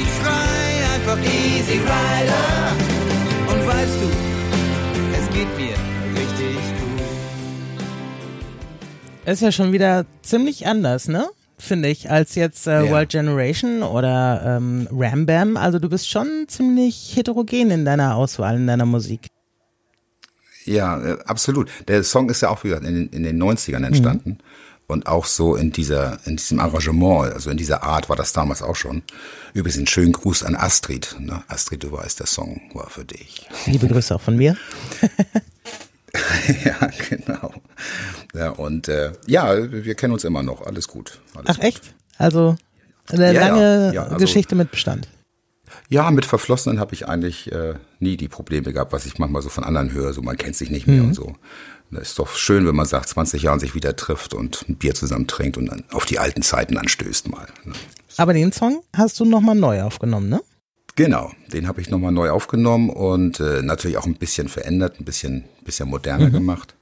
Fühl 0.00 0.04
mich 0.04 0.08
frei, 0.08 0.94
einfach 0.94 1.18
Easy 1.18 1.78
Rider. 1.78 2.72
Und 3.48 3.66
weißt 3.66 3.96
du, 4.02 4.08
es 5.18 5.28
geht 5.34 5.48
mir 5.56 5.74
richtig 6.18 6.56
gut. 6.56 7.02
Ist 9.26 9.42
ja 9.42 9.52
schon 9.52 9.72
wieder 9.72 10.06
ziemlich 10.22 10.66
anders, 10.66 11.08
ne? 11.08 11.26
Finde 11.58 11.88
ich, 11.90 12.10
als 12.10 12.34
jetzt 12.36 12.66
äh, 12.66 12.84
Ja. 12.86 12.90
World 12.90 13.10
Generation 13.10 13.82
oder 13.82 14.56
ähm, 14.56 14.88
Ram 14.90 15.26
Bam. 15.26 15.56
Also 15.58 15.78
du 15.78 15.90
bist 15.90 16.08
schon 16.08 16.46
ziemlich 16.48 17.12
heterogen 17.14 17.70
in 17.70 17.84
deiner 17.84 18.16
Auswahl, 18.16 18.56
in 18.56 18.66
deiner 18.66 18.86
Musik. 18.86 19.26
Ja, 20.64 20.98
äh, 21.04 21.18
absolut. 21.26 21.68
Der 21.88 22.02
Song 22.04 22.30
ist 22.30 22.40
ja 22.40 22.48
auch 22.48 22.64
wieder 22.64 22.78
in, 22.78 22.84
den- 22.94 23.08
in 23.08 23.22
den 23.24 23.42
90ern 23.42 23.84
entstanden. 23.84 24.38
Und 24.90 25.06
auch 25.06 25.24
so 25.26 25.54
in 25.56 25.72
dieser, 25.72 26.18
in 26.26 26.36
diesem 26.36 26.58
Arrangement, 26.60 27.32
also 27.32 27.50
in 27.50 27.56
dieser 27.56 27.82
Art 27.82 28.08
war 28.08 28.16
das 28.16 28.32
damals 28.32 28.60
auch 28.62 28.76
schon. 28.76 29.02
Übrigens 29.54 29.76
einen 29.78 29.86
schönen 29.86 30.12
Gruß 30.12 30.42
an 30.42 30.56
Astrid. 30.56 31.16
Ne? 31.18 31.42
Astrid, 31.48 31.82
du 31.84 31.92
weißt, 31.92 32.18
der 32.20 32.26
Song 32.26 32.60
war 32.74 32.90
für 32.90 33.04
dich. 33.04 33.48
Liebe 33.66 33.86
Grüße 33.88 34.14
auch 34.14 34.20
von 34.20 34.36
mir. 34.36 34.56
ja, 36.64 36.90
genau. 37.08 37.52
Ja, 38.34 38.50
und 38.50 38.88
äh, 38.88 39.12
ja, 39.26 39.70
wir 39.70 39.94
kennen 39.94 40.12
uns 40.12 40.24
immer 40.24 40.42
noch. 40.42 40.62
Alles 40.66 40.88
gut. 40.88 41.20
Alles 41.34 41.56
Ach 41.56 41.58
echt? 41.62 41.94
Also 42.18 42.56
eine 43.10 43.32
Ja, 43.32 43.48
lange 43.48 43.94
Ja, 43.94 44.04
also- 44.04 44.16
Geschichte 44.16 44.54
mit 44.54 44.70
Bestand. 44.70 45.08
Ja, 45.88 46.10
mit 46.10 46.24
Verflossenen 46.24 46.80
habe 46.80 46.94
ich 46.94 47.08
eigentlich 47.08 47.50
äh, 47.52 47.74
nie 48.00 48.16
die 48.16 48.28
Probleme 48.28 48.72
gehabt, 48.72 48.92
was 48.92 49.06
ich 49.06 49.18
manchmal 49.18 49.42
so 49.42 49.48
von 49.48 49.64
anderen 49.64 49.92
höre, 49.92 50.12
so 50.12 50.22
man 50.22 50.36
kennt 50.36 50.56
sich 50.56 50.70
nicht 50.70 50.86
mehr 50.86 51.02
und 51.02 51.14
so. 51.14 51.34
Das 51.92 52.10
ist 52.10 52.18
doch 52.18 52.34
schön, 52.34 52.66
wenn 52.66 52.76
man 52.76 52.86
sagt, 52.86 53.08
20 53.08 53.42
Jahren 53.42 53.58
sich 53.58 53.74
wieder 53.74 53.96
trifft 53.96 54.32
und 54.32 54.64
ein 54.68 54.76
Bier 54.76 54.94
zusammen 54.94 55.26
trinkt 55.26 55.56
und 55.56 55.66
dann 55.66 55.84
auf 55.90 56.06
die 56.06 56.18
alten 56.18 56.42
Zeiten 56.42 56.76
anstößt 56.76 57.28
mal. 57.28 57.48
ne? 57.64 57.72
Aber 58.16 58.32
den 58.32 58.52
Song 58.52 58.82
hast 58.94 59.18
du 59.18 59.24
nochmal 59.24 59.56
neu 59.56 59.82
aufgenommen, 59.82 60.28
ne? 60.28 60.40
Genau, 60.96 61.32
den 61.52 61.66
habe 61.66 61.80
ich 61.80 61.88
nochmal 61.88 62.12
neu 62.12 62.30
aufgenommen 62.30 62.90
und 62.90 63.40
äh, 63.40 63.62
natürlich 63.62 63.96
auch 63.96 64.06
ein 64.06 64.16
bisschen 64.16 64.48
verändert, 64.48 65.00
ein 65.00 65.04
bisschen, 65.04 65.44
bisschen 65.64 65.88
moderner 65.88 66.30
gemacht. 66.30 66.74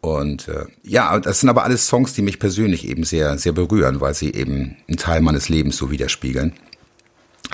Und 0.00 0.48
äh, 0.48 0.66
ja, 0.82 1.18
das 1.18 1.40
sind 1.40 1.48
aber 1.48 1.64
alles 1.64 1.86
Songs, 1.86 2.14
die 2.14 2.22
mich 2.22 2.38
persönlich 2.38 2.86
eben 2.88 3.04
sehr, 3.04 3.36
sehr 3.36 3.52
berühren, 3.52 4.00
weil 4.00 4.14
sie 4.14 4.32
eben 4.32 4.76
einen 4.86 4.96
Teil 4.96 5.20
meines 5.20 5.48
Lebens 5.48 5.76
so 5.76 5.90
widerspiegeln. 5.90 6.52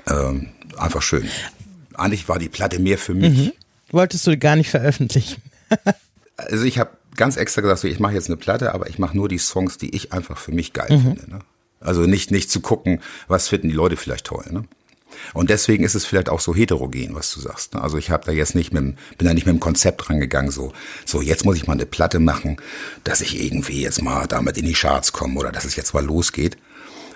Ähm, 0.06 0.50
einfach 0.76 1.02
schön. 1.02 1.28
Eigentlich 1.94 2.28
war 2.28 2.38
die 2.38 2.50
Platte 2.50 2.78
mehr 2.78 2.98
für 2.98 3.14
mich. 3.14 3.54
Wolltest 3.90 4.26
du 4.26 4.36
gar 4.36 4.56
nicht 4.56 4.70
veröffentlichen. 4.70 5.42
Also 6.50 6.64
ich 6.64 6.78
habe 6.78 6.90
ganz 7.16 7.36
extra 7.36 7.60
gesagt, 7.60 7.80
so, 7.80 7.88
ich 7.88 8.00
mache 8.00 8.14
jetzt 8.14 8.28
eine 8.28 8.36
Platte, 8.36 8.74
aber 8.74 8.88
ich 8.88 8.98
mache 8.98 9.16
nur 9.16 9.28
die 9.28 9.38
Songs, 9.38 9.78
die 9.78 9.94
ich 9.94 10.12
einfach 10.12 10.38
für 10.38 10.52
mich 10.52 10.72
geil 10.72 10.88
finde. 10.88 11.30
Ne? 11.30 11.38
Also 11.80 12.02
nicht, 12.02 12.30
nicht 12.30 12.50
zu 12.50 12.60
gucken, 12.60 13.00
was 13.28 13.48
finden 13.48 13.68
die 13.68 13.74
Leute 13.74 13.96
vielleicht 13.96 14.26
toll. 14.26 14.44
Ne? 14.50 14.64
Und 15.32 15.48
deswegen 15.50 15.84
ist 15.84 15.94
es 15.94 16.04
vielleicht 16.04 16.28
auch 16.28 16.40
so 16.40 16.54
heterogen, 16.54 17.14
was 17.14 17.32
du 17.32 17.40
sagst. 17.40 17.74
Ne? 17.74 17.82
Also 17.82 17.98
ich 17.98 18.10
habe 18.10 18.24
da 18.26 18.32
jetzt 18.32 18.54
nicht 18.54 18.72
mit, 18.72 18.82
dem- 18.82 18.96
bin 19.18 19.28
da 19.28 19.34
nicht 19.34 19.46
mit 19.46 19.54
dem 19.54 19.60
Konzept 19.60 20.08
rangegangen, 20.10 20.50
so, 20.50 20.72
so 21.04 21.20
jetzt 21.22 21.44
muss 21.44 21.56
ich 21.56 21.66
mal 21.66 21.74
eine 21.74 21.86
Platte 21.86 22.18
machen, 22.18 22.56
dass 23.04 23.20
ich 23.20 23.40
irgendwie 23.44 23.80
jetzt 23.82 24.02
mal 24.02 24.26
damit 24.26 24.58
in 24.58 24.66
die 24.66 24.72
Charts 24.72 25.12
komme 25.12 25.38
oder 25.38 25.52
dass 25.52 25.64
es 25.64 25.76
jetzt 25.76 25.94
mal 25.94 26.04
losgeht. 26.04 26.56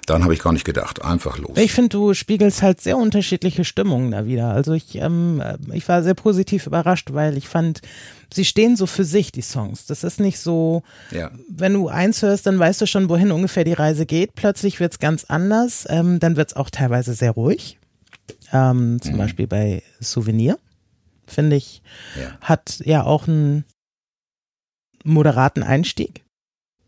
Daran 0.09 0.25
habe 0.25 0.33
ich 0.33 0.41
gar 0.41 0.53
nicht 0.55 0.65
gedacht. 0.65 1.03
Einfach 1.03 1.37
los. 1.39 1.57
Ich 1.59 1.73
finde, 1.73 1.91
du 1.91 2.15
spiegelst 2.15 2.63
halt 2.63 2.81
sehr 2.81 2.97
unterschiedliche 2.97 3.65
Stimmungen 3.65 4.11
da 4.11 4.25
wieder. 4.25 4.49
Also 4.53 4.73
ich, 4.73 4.95
ähm, 4.95 5.41
äh, 5.43 5.59
ich 5.75 5.87
war 5.87 6.03
sehr 6.03 6.15
positiv 6.15 6.67
überrascht, 6.67 7.13
weil 7.13 7.37
ich 7.37 7.47
fand, 7.47 7.83
sie 8.33 8.47
stehen 8.47 8.75
so 8.77 8.87
für 8.87 9.05
sich, 9.05 9.33
die 9.33 9.43
Songs. 9.43 9.85
Das 9.85 10.05
ist 10.05 10.19
nicht 10.19 10.39
so, 10.41 10.83
Ja. 11.11 11.31
wenn 11.51 11.75
du 11.75 11.89
eins 11.89 12.23
hörst, 12.23 12.47
dann 12.47 12.59
weißt 12.59 12.81
du 12.81 12.87
schon, 12.87 13.11
wohin 13.11 13.31
ungefähr 13.33 13.65
die 13.65 13.75
Reise 13.75 14.07
geht. 14.07 14.35
Plötzlich 14.35 14.81
wird's 14.81 14.99
ganz 14.99 15.25
anders. 15.25 15.85
Ähm, 15.91 16.21
dann 16.21 16.37
wird's 16.37 16.55
auch 16.57 16.71
teilweise 16.71 17.13
sehr 17.13 17.33
ruhig. 17.33 17.79
Ähm, 18.51 19.03
zum 19.03 19.19
Beispiel 19.19 19.47
bei 19.47 19.83
Souvenir, 20.01 20.59
finde 21.27 21.57
ich, 21.57 21.83
Ja. 22.19 22.39
hat 22.41 22.81
ja 22.85 23.05
auch 23.05 23.29
einen 23.29 23.65
moderaten 25.05 25.63
Einstieg. 25.63 26.25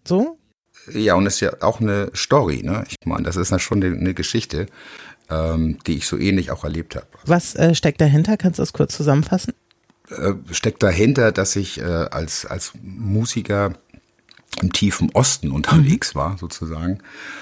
So, 0.07 0.39
Ja, 0.93 1.15
und 1.15 1.27
es 1.27 1.35
ist 1.35 1.41
ja 1.41 1.53
auch 1.61 1.81
eine 1.81 2.11
Story, 2.15 2.63
ne? 2.63 2.85
Ich 2.89 2.97
meine, 3.07 3.25
das 3.25 3.37
ist 3.37 3.51
ja 3.51 3.59
schon 3.59 3.83
eine, 3.83 3.97
eine 3.97 4.15
Geschichte, 4.15 4.67
ähm, 5.29 5.79
die 5.87 5.99
ich 5.99 6.07
so 6.07 6.17
ähnlich 6.19 6.51
auch 6.51 6.65
erlebt 6.65 6.97
habe. 6.97 7.07
was 7.25 7.55
äh, 7.55 7.75
steckt 7.75 8.01
dahinter? 8.01 8.37
Kannst 8.37 8.59
du 8.59 8.63
das 8.63 8.73
kurz 8.73 8.97
zusammenfassen? 8.97 9.55
Äh, 10.09 10.33
steckt 10.51 10.83
dahinter, 10.83 11.33
dass 11.33 11.55
ich 11.57 11.81
äh, 11.81 11.85
als, 11.85 12.47
als 12.47 12.73
Musiker 12.83 13.75
im 14.61 14.73
tiefen 14.73 15.11
Osten 15.15 15.53
unterwegs 15.53 16.15
war, 16.15 16.37
sozusagen, 16.39 16.99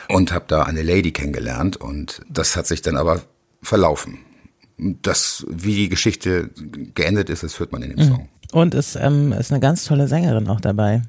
und 0.09 0.33
habe 0.33 0.45
da 0.49 0.65
eine 0.65 0.83
Lady 0.83 1.13
kennengelernt 1.13 1.77
und 1.77 2.21
das 2.29 2.57
hat 2.57 2.67
sich 2.67 2.83
dann 2.83 2.97
aber 2.97 3.23
verlaufen. 3.63 4.19
Das, 4.77 5.45
wie 5.49 5.75
die 5.75 5.89
Geschichte 5.89 6.51
geendet 6.95 7.31
ist, 7.31 7.43
das 7.43 7.59
hört 7.59 7.73
man 7.73 7.83
in 7.83 7.97
dem 7.97 8.07
Song. 8.07 8.29
Und 8.53 8.75
es 8.75 8.95
ähm, 8.95 9.33
ist 9.33 9.51
eine 9.51 9.61
ganz 9.61 9.85
tolle 9.85 10.07
Sängerin 10.07 10.49
auch 10.49 10.61
dabei. 10.61 11.03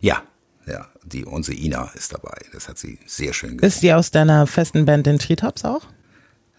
Ja, 0.00 0.22
ja, 0.66 0.86
die 1.04 1.24
unsere 1.24 1.56
Ina 1.56 1.90
ist 1.94 2.12
dabei. 2.12 2.36
Das 2.52 2.68
hat 2.68 2.78
sie 2.78 2.98
sehr 3.06 3.32
schön 3.32 3.50
gemacht. 3.50 3.64
Ist 3.64 3.82
die 3.82 3.92
aus 3.92 4.10
deiner 4.10 4.46
festen 4.46 4.84
Band 4.84 5.06
den 5.06 5.18
Treetops 5.18 5.64
auch? 5.64 5.82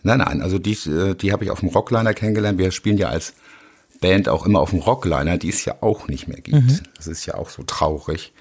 Nein, 0.04 0.20
nein, 0.20 0.42
also 0.42 0.60
die, 0.60 0.74
äh, 0.90 1.16
die 1.16 1.32
habe 1.32 1.44
ich 1.44 1.52
auf 1.52 1.60
dem 1.60 1.70
Rockliner 1.70 2.14
kennengelernt. 2.14 2.58
Wir 2.58 2.72
spielen 2.72 2.98
ja 2.98 3.10
als 3.10 3.34
Band 4.00 4.30
auch 4.30 4.46
immer 4.46 4.60
auf 4.60 4.70
dem 4.70 4.80
Rockliner, 4.80 5.38
die 5.38 5.50
es 5.50 5.66
ja 5.66 5.76
auch 5.82 6.08
nicht 6.08 6.28
mehr 6.28 6.40
gibt. 6.40 6.84
Das 6.96 7.08
ist 7.08 7.26
ja 7.26 7.34
auch 7.34 7.50
so 7.50 7.64
traurig. 7.64 8.32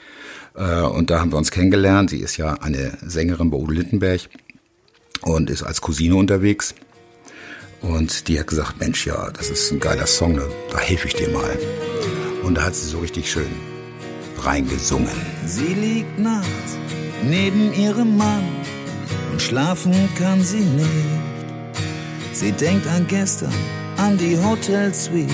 Äh, 0.55 0.83
und 0.83 1.11
da 1.11 1.21
haben 1.21 1.33
wir 1.33 1.39
uns 1.39 1.51
kennengelernt. 1.51 2.11
Sie 2.11 2.21
ist 2.21 2.37
ja 2.37 2.55
eine 2.55 2.99
Sängerin 3.05 3.51
bei 3.51 3.57
Udo 3.57 3.73
Littenberg 3.73 4.21
und 5.23 5.51
ist 5.51 5.63
als 5.63 5.81
Cousine 5.81 6.15
unterwegs. 6.17 6.75
Und 7.81 8.29
die 8.29 8.39
hat 8.39 8.47
gesagt, 8.47 8.79
Mensch, 8.79 9.07
ja, 9.07 9.31
das 9.31 9.51
ist 9.51 9.73
ein 9.73 9.81
geiler 9.81 10.07
Song, 10.07 10.37
da, 10.37 10.45
da 10.71 10.79
helfe 10.79 11.09
ich 11.09 11.15
dir 11.15 11.29
mal. 11.31 11.59
Und 12.43 12.57
da 12.57 12.65
hat 12.65 12.75
sie 12.75 12.89
so 12.89 12.99
richtig 13.01 13.31
schön 13.31 13.76
reingesungen. 14.45 15.21
Sie 15.47 15.75
liegt 15.75 16.19
nachts 16.19 16.77
neben 17.23 17.73
ihrem 17.73 18.17
Mann 18.17 18.45
und 19.33 19.41
schlafen 19.41 19.95
kann 20.17 20.43
sie 20.43 20.61
nicht. 20.61 21.27
Sie 22.33 22.53
denkt 22.53 22.87
an 22.87 23.07
gestern, 23.07 23.53
an 23.97 24.17
die 24.19 24.39
Hotelsuite 24.39 25.33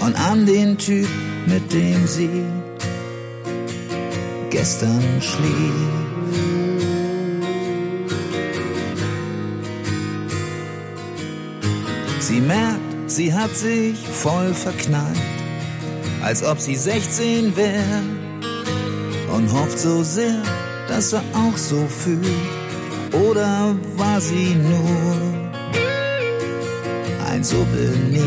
und 0.00 0.14
an 0.16 0.46
den 0.46 0.76
Typ, 0.76 1.08
mit 1.46 1.72
dem 1.72 2.06
sie 2.06 2.44
gestern 4.50 5.02
schlief. 5.20 5.74
Sie 12.20 12.40
merkt, 12.40 12.80
sie 13.06 13.32
hat 13.32 13.54
sich 13.54 13.96
voll 13.96 14.52
verknallt, 14.52 15.16
als 16.22 16.42
ob 16.42 16.60
sie 16.60 16.74
16 16.74 17.56
wäre 17.56 18.02
und 19.36 19.52
hofft 19.52 19.78
so 19.78 20.02
sehr, 20.02 20.40
dass 20.88 21.12
er 21.12 21.22
auch 21.34 21.56
so 21.56 21.86
fühlt. 21.86 22.26
Oder 23.12 23.74
war 23.96 24.20
sie 24.20 24.54
nur 24.54 24.96
ein 27.28 27.44
Souvenir? 27.44 28.22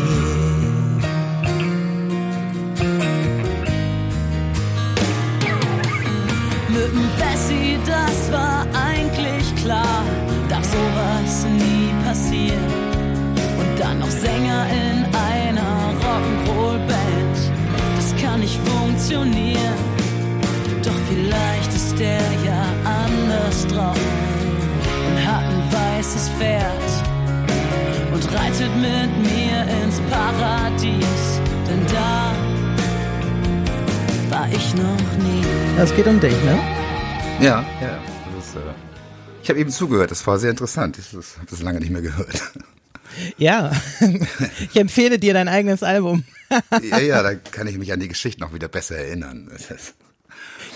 Mit 6.68 6.92
Bessie, 7.18 7.78
das 7.84 8.32
war 8.32 8.66
eigentlich 8.88 9.46
klar, 9.56 10.04
darf 10.48 10.64
sowas 10.64 11.44
nie 11.58 11.92
passieren. 12.04 12.70
Und 13.58 13.80
dann 13.80 13.98
noch 13.98 14.10
Sänger 14.10 14.66
in 14.70 15.04
einer 15.30 15.72
Rock'n'Roll-Band, 16.04 17.36
das 17.96 18.22
kann 18.22 18.40
nicht 18.40 18.58
funktionieren. 18.64 19.89
Doch 20.90 21.00
vielleicht 21.08 21.72
ist 21.72 21.96
der 22.00 22.20
ja 22.44 22.64
anders 22.84 23.64
drauf 23.68 23.96
und 25.08 25.24
hat 25.24 25.44
ein 25.44 25.72
weißes 25.72 26.28
Pferd 26.30 26.82
und 28.12 28.24
reitet 28.34 28.74
mit 28.76 29.32
mir 29.32 29.66
ins 29.84 30.00
Paradies, 30.10 31.40
denn 31.68 31.86
da 31.94 32.34
war 34.34 34.48
ich 34.50 34.74
noch 34.74 35.16
nie. 35.24 35.44
Das 35.76 35.94
geht 35.94 36.06
um 36.08 36.18
dich, 36.18 36.32
ne? 36.44 36.58
Ja, 37.40 37.64
ja. 37.80 37.98
Das 38.36 38.48
ist, 38.48 38.56
äh, 38.56 38.58
ich 39.44 39.48
habe 39.48 39.60
eben 39.60 39.70
zugehört, 39.70 40.10
das 40.10 40.26
war 40.26 40.38
sehr 40.40 40.50
interessant. 40.50 40.98
Ich 40.98 41.12
habe 41.12 41.46
das 41.48 41.62
lange 41.62 41.78
nicht 41.78 41.90
mehr 41.92 42.02
gehört. 42.02 42.42
Ja. 43.38 43.72
Ich 44.72 44.76
empfehle 44.80 45.18
dir 45.18 45.34
dein 45.34 45.48
eigenes 45.48 45.82
Album. 45.82 46.22
ja, 46.80 46.98
ja, 47.00 47.22
da 47.24 47.34
kann 47.34 47.66
ich 47.66 47.76
mich 47.76 47.92
an 47.92 47.98
die 47.98 48.06
Geschichte 48.06 48.40
noch 48.40 48.54
wieder 48.54 48.68
besser 48.68 48.98
erinnern. 48.98 49.48
Das 49.50 49.68
ist- 49.68 49.94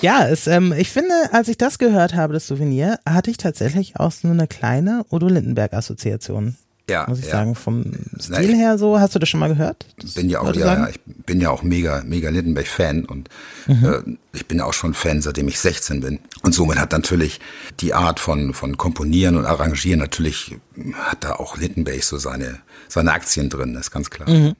Ja, 0.05 0.29
es, 0.29 0.47
ähm, 0.47 0.75
ich 0.77 0.91
finde, 0.91 1.15
als 1.33 1.49
ich 1.49 1.57
das 1.57 1.79
gehört 1.79 2.15
habe, 2.15 2.35
das 2.35 2.47
Souvenir, 2.47 2.99
hatte 3.09 3.31
ich 3.31 3.39
tatsächlich 3.39 3.97
auch 3.99 4.13
so 4.13 4.29
eine 4.29 4.47
kleine 4.47 5.07
Udo 5.11 5.29
Lindenberg-Assoziation. 5.29 6.57
Ja, 6.91 7.07
Muss 7.09 7.21
ich 7.21 7.25
ja. 7.25 7.31
sagen, 7.31 7.55
vom 7.55 7.93
Na, 8.29 8.37
Stil 8.43 8.55
her 8.55 8.77
so. 8.77 9.01
Hast 9.01 9.15
du 9.15 9.19
das 9.19 9.31
schon 9.31 9.41
mal 9.41 9.49
gehört? 9.49 9.87
bin 10.15 10.29
ja 10.29 10.41
auch, 10.41 10.55
ja, 10.55 10.75
ja, 10.75 10.89
ich 10.91 11.01
bin 11.07 11.41
ja 11.41 11.49
auch 11.49 11.63
mega, 11.63 12.03
mega 12.05 12.29
Lindenberg-Fan 12.29 13.07
und 13.07 13.31
Mhm. 13.67 13.85
äh, 13.87 14.17
ich 14.35 14.45
bin 14.47 14.61
auch 14.61 14.75
schon 14.75 14.93
Fan, 14.93 15.23
seitdem 15.23 15.49
ich 15.49 15.59
16 15.59 16.01
bin. 16.01 16.19
Und 16.43 16.53
somit 16.55 16.79
hat 16.79 16.93
natürlich 16.93 17.41
die 17.81 17.95
Art 17.95 18.21
von, 18.21 18.53
von 18.53 18.77
Komponieren 18.77 19.39
und 19.39 19.47
Arrangieren 19.47 20.01
natürlich, 20.01 20.59
hat 20.93 21.25
da 21.25 21.37
auch 21.37 21.57
Lindenberg 21.57 22.03
so 22.05 22.19
seine, 22.19 22.59
seine 22.89 23.13
Aktien 23.13 23.49
drin, 23.49 23.75
ist 23.77 23.91
ganz 23.91 24.11
klar. 24.11 24.29
Mhm. 24.29 24.55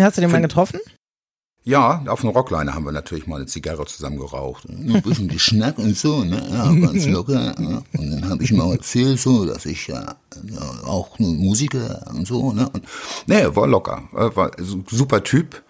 Hast 0.00 0.16
du 0.16 0.20
den 0.22 0.32
mal 0.32 0.42
getroffen? 0.42 0.80
Ja, 1.64 2.02
auf 2.08 2.24
einer 2.24 2.32
Rockliner 2.32 2.74
haben 2.74 2.84
wir 2.84 2.90
natürlich 2.92 3.28
mal 3.28 3.36
eine 3.36 3.46
Zigarre 3.46 3.86
zusammen 3.86 4.18
geraucht. 4.18 4.64
Ein 4.68 5.00
bisschen 5.02 5.28
geschnackt 5.28 5.78
und 5.78 5.96
so, 5.96 6.24
ne? 6.24 6.42
Ja, 6.50 6.72
ganz 6.74 7.06
locker. 7.06 7.54
Ja. 7.56 7.82
Und 7.96 8.10
dann 8.10 8.28
habe 8.28 8.42
ich 8.42 8.58
auch 8.60 8.72
erzählt, 8.72 9.20
so, 9.20 9.44
dass 9.46 9.64
ich 9.66 9.86
ja, 9.86 10.16
auch 10.84 11.18
Musiker 11.20 12.04
und 12.12 12.26
so, 12.26 12.52
ne? 12.52 12.68
Und, 12.68 12.84
nee, 13.26 13.44
war 13.54 13.68
locker. 13.68 14.02
Äh, 14.12 14.34
War 14.34 14.50
su- 14.58 14.82
super 14.90 15.22
Typ. 15.22 15.62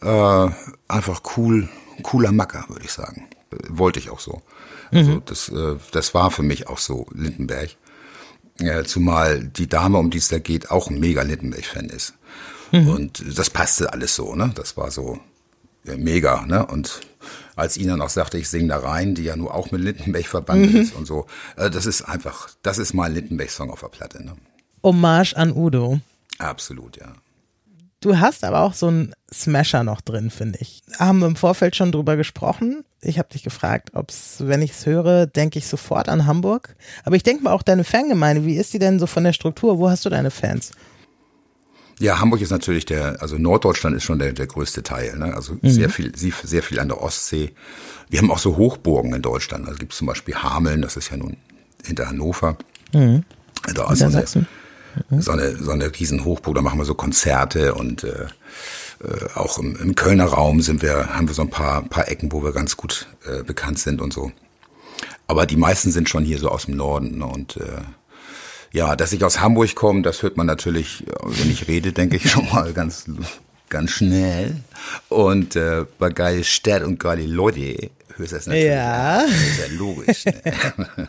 Äh, 0.00 0.48
einfach 0.88 1.20
cool, 1.36 1.68
cooler 2.02 2.32
Macker, 2.32 2.64
würde 2.68 2.84
ich 2.86 2.92
sagen. 2.92 3.26
Äh, 3.50 3.56
Wollte 3.68 3.98
ich 4.00 4.08
auch 4.08 4.20
so. 4.20 4.40
Also 4.90 5.20
das, 5.20 5.48
äh, 5.50 5.76
das 5.92 6.14
war 6.14 6.30
für 6.30 6.44
mich 6.44 6.68
auch 6.68 6.78
so 6.78 7.06
Lindenberg. 7.12 7.76
Ja, 8.58 8.84
zumal 8.84 9.44
die 9.44 9.68
Dame, 9.68 9.98
um 9.98 10.08
die 10.08 10.16
es 10.18 10.28
da 10.28 10.38
geht, 10.38 10.70
auch 10.70 10.88
ein 10.88 10.98
mega 10.98 11.20
Lindenberg-Fan 11.22 11.86
ist. 11.90 12.14
Und 12.72 13.38
das 13.38 13.50
passte 13.50 13.92
alles 13.92 14.14
so, 14.14 14.34
ne? 14.34 14.52
Das 14.54 14.76
war 14.76 14.90
so 14.90 15.18
ja, 15.84 15.96
mega, 15.96 16.44
ne? 16.46 16.66
Und 16.66 17.00
als 17.54 17.76
Ina 17.76 17.96
noch 17.96 18.10
sagte, 18.10 18.38
ich 18.38 18.48
singe 18.48 18.68
da 18.68 18.78
rein, 18.78 19.14
die 19.14 19.24
ja 19.24 19.36
nur 19.36 19.54
auch 19.54 19.70
mit 19.70 19.80
Lindenberg 19.80 20.26
verbannt 20.26 20.74
ist 20.74 20.94
und 20.94 21.06
so, 21.06 21.26
äh, 21.56 21.70
das 21.70 21.86
ist 21.86 22.02
einfach, 22.02 22.50
das 22.62 22.78
ist 22.78 22.92
mal 22.92 23.04
ein 23.04 23.14
Lindenberg-Song 23.14 23.70
auf 23.70 23.80
der 23.80 23.88
Platte, 23.88 24.24
ne? 24.24 24.36
Hommage 24.82 25.34
an 25.34 25.52
Udo. 25.52 26.00
Absolut, 26.38 26.96
ja. 26.96 27.12
Du 28.00 28.18
hast 28.18 28.44
aber 28.44 28.60
auch 28.60 28.74
so 28.74 28.88
einen 28.88 29.14
Smasher 29.32 29.82
noch 29.82 30.00
drin, 30.00 30.30
finde 30.30 30.58
ich. 30.60 30.82
Haben 30.98 31.20
wir 31.20 31.26
im 31.26 31.34
Vorfeld 31.34 31.74
schon 31.74 31.92
drüber 31.92 32.16
gesprochen. 32.16 32.84
Ich 33.00 33.18
habe 33.18 33.30
dich 33.30 33.42
gefragt, 33.42 33.90
ob's, 33.94 34.36
wenn 34.40 34.62
ich 34.62 34.72
es 34.72 34.86
höre, 34.86 35.26
denke 35.26 35.58
ich 35.58 35.66
sofort 35.66 36.08
an 36.08 36.26
Hamburg. 36.26 36.76
Aber 37.04 37.16
ich 37.16 37.22
denke 37.22 37.42
mal 37.42 37.52
auch 37.52 37.62
deine 37.62 37.84
Fangemeinde. 37.84 38.44
Wie 38.44 38.56
ist 38.56 38.74
die 38.74 38.78
denn 38.78 38.98
so 39.00 39.06
von 39.06 39.24
der 39.24 39.32
Struktur? 39.32 39.78
Wo 39.78 39.88
hast 39.88 40.04
du 40.04 40.10
deine 40.10 40.30
Fans? 40.30 40.72
Ja, 41.98 42.20
Hamburg 42.20 42.42
ist 42.42 42.50
natürlich 42.50 42.84
der, 42.84 43.22
also 43.22 43.38
Norddeutschland 43.38 43.96
ist 43.96 44.04
schon 44.04 44.18
der, 44.18 44.32
der 44.32 44.46
größte 44.46 44.82
Teil, 44.82 45.16
ne? 45.16 45.34
Also 45.34 45.56
sehr 45.62 45.88
viel, 45.88 46.12
sehr 46.14 46.62
viel 46.62 46.78
an 46.78 46.88
der 46.88 47.02
Ostsee. 47.02 47.52
Wir 48.10 48.20
haben 48.20 48.30
auch 48.30 48.38
so 48.38 48.56
Hochburgen 48.56 49.14
in 49.14 49.22
Deutschland. 49.22 49.66
Also 49.66 49.78
gibt 49.78 49.92
es 49.92 49.98
zum 49.98 50.06
Beispiel 50.06 50.34
Hameln, 50.34 50.82
das 50.82 50.96
ist 50.96 51.10
ja 51.10 51.16
nun 51.16 51.38
hinter 51.84 52.08
Hannover. 52.08 52.58
Da 53.74 53.90
ist 53.92 53.98
so 53.98 54.04
eine, 54.04 54.14
Niedersachsen. 54.14 54.46
so 55.18 55.30
eine, 55.32 55.56
so 55.56 55.70
eine 55.70 55.98
riesen 55.98 56.24
Hochburg, 56.24 56.54
da 56.54 56.62
machen 56.62 56.78
wir 56.78 56.84
so 56.84 56.94
Konzerte 56.94 57.74
und 57.74 58.04
äh, 58.04 58.26
äh, 59.02 59.28
auch 59.34 59.58
im, 59.58 59.76
im 59.76 59.94
Kölner 59.94 60.26
Raum 60.26 60.60
sind 60.60 60.82
wir, 60.82 61.14
haben 61.14 61.28
wir 61.28 61.34
so 61.34 61.42
ein 61.42 61.50
paar, 61.50 61.82
paar 61.82 62.08
Ecken, 62.08 62.30
wo 62.32 62.42
wir 62.42 62.52
ganz 62.52 62.76
gut 62.76 63.08
äh, 63.26 63.42
bekannt 63.42 63.78
sind 63.78 64.00
und 64.00 64.12
so. 64.12 64.32
Aber 65.26 65.46
die 65.46 65.56
meisten 65.56 65.90
sind 65.90 66.08
schon 66.08 66.24
hier 66.24 66.38
so 66.38 66.48
aus 66.48 66.66
dem 66.66 66.76
Norden. 66.76 67.18
Ne? 67.18 67.26
Und 67.26 67.56
äh, 67.56 67.80
ja, 68.76 68.94
dass 68.94 69.14
ich 69.14 69.24
aus 69.24 69.40
Hamburg 69.40 69.74
komme, 69.74 70.02
das 70.02 70.22
hört 70.22 70.36
man 70.36 70.46
natürlich, 70.46 71.02
äh, 71.06 71.12
wenn 71.24 71.50
ich 71.50 71.66
rede, 71.66 71.92
denke 71.92 72.16
ich 72.16 72.30
schon 72.30 72.46
mal 72.52 72.74
ganz, 72.74 73.06
ganz 73.70 73.90
schnell. 73.90 74.56
Und 75.08 75.56
äh, 75.56 75.86
bei 75.98 76.10
geile 76.10 76.44
Stadt 76.44 76.82
und 76.82 77.00
geile 77.00 77.24
Leute 77.24 77.90
hörst 78.16 78.32
du 78.32 78.36
das 78.36 78.46
natürlich. 78.46 78.66
Ja. 78.66 79.22
Das 79.22 79.30
ist 79.30 79.58
ja 79.60 79.78
logisch. 79.78 80.24
Ne? 80.26 81.08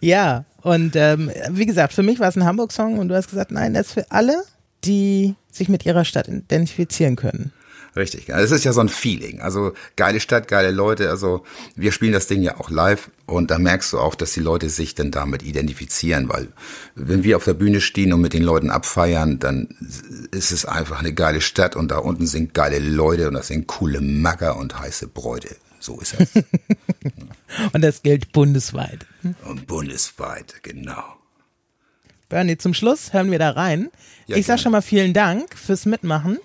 Ja, 0.00 0.44
und 0.62 0.94
ähm, 0.94 1.32
wie 1.50 1.66
gesagt, 1.66 1.92
für 1.92 2.04
mich 2.04 2.20
war 2.20 2.28
es 2.28 2.36
ein 2.36 2.44
Hamburg-Song 2.44 2.98
und 2.98 3.08
du 3.08 3.16
hast 3.16 3.30
gesagt, 3.30 3.50
nein, 3.50 3.74
das 3.74 3.88
ist 3.88 3.92
für 3.94 4.10
alle, 4.12 4.44
die 4.84 5.34
sich 5.50 5.68
mit 5.68 5.86
ihrer 5.86 6.04
Stadt 6.04 6.28
identifizieren 6.28 7.16
können. 7.16 7.52
Richtig, 7.96 8.28
es 8.28 8.50
ist 8.50 8.64
ja 8.64 8.74
so 8.74 8.82
ein 8.82 8.90
Feeling. 8.90 9.40
Also 9.40 9.72
geile 9.96 10.20
Stadt, 10.20 10.48
geile 10.48 10.70
Leute. 10.70 11.08
Also 11.08 11.44
wir 11.76 11.92
spielen 11.92 12.12
das 12.12 12.26
Ding 12.26 12.42
ja 12.42 12.60
auch 12.60 12.68
live 12.68 13.10
und 13.24 13.50
da 13.50 13.58
merkst 13.58 13.94
du 13.94 13.98
auch, 13.98 14.14
dass 14.14 14.34
die 14.34 14.40
Leute 14.40 14.68
sich 14.68 14.94
dann 14.94 15.10
damit 15.10 15.42
identifizieren, 15.42 16.28
weil 16.28 16.48
wenn 16.94 17.24
wir 17.24 17.38
auf 17.38 17.44
der 17.44 17.54
Bühne 17.54 17.80
stehen 17.80 18.12
und 18.12 18.20
mit 18.20 18.34
den 18.34 18.42
Leuten 18.42 18.70
abfeiern, 18.70 19.38
dann 19.38 19.68
ist 20.30 20.52
es 20.52 20.66
einfach 20.66 21.00
eine 21.00 21.14
geile 21.14 21.40
Stadt 21.40 21.74
und 21.74 21.90
da 21.90 21.96
unten 21.96 22.26
sind 22.26 22.52
geile 22.52 22.78
Leute 22.80 23.28
und 23.28 23.34
das 23.34 23.48
sind 23.48 23.66
coole 23.66 24.02
Macker 24.02 24.58
und 24.58 24.78
heiße 24.78 25.08
Bräute. 25.08 25.56
So 25.80 25.98
ist 26.00 26.16
es. 26.18 26.30
Und 27.72 27.82
das 27.82 28.02
gilt 28.02 28.32
bundesweit. 28.32 29.06
und 29.44 29.66
bundesweit, 29.68 30.62
genau. 30.62 31.04
Bernie, 32.28 32.58
zum 32.58 32.74
Schluss 32.74 33.12
hören 33.12 33.30
wir 33.30 33.38
da 33.38 33.50
rein. 33.50 33.90
Ja, 34.26 34.36
ich 34.36 34.46
sag 34.46 34.56
gerne. 34.56 34.62
schon 34.62 34.72
mal 34.72 34.82
vielen 34.82 35.14
Dank 35.14 35.56
fürs 35.56 35.86
Mitmachen. 35.86 36.38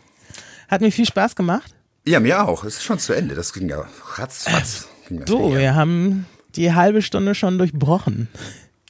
Hat 0.71 0.81
mir 0.81 0.91
viel 0.91 1.05
Spaß 1.05 1.36
gemacht. 1.36 1.75
Ja, 2.07 2.19
mir 2.19 2.47
auch. 2.47 2.63
Es 2.63 2.77
ist 2.77 2.84
schon 2.84 2.97
zu 2.97 3.13
Ende. 3.13 3.36
Das 3.36 3.53
ging 3.53 3.69
ja 3.69 3.86
ratzfatz. 4.15 4.88
Ging 5.07 5.23
Du, 5.25 5.49
hier. 5.49 5.60
wir 5.60 5.75
haben 5.75 6.25
die 6.55 6.73
halbe 6.73 7.01
Stunde 7.01 7.36
schon 7.36 7.57
durchbrochen. 7.57 8.29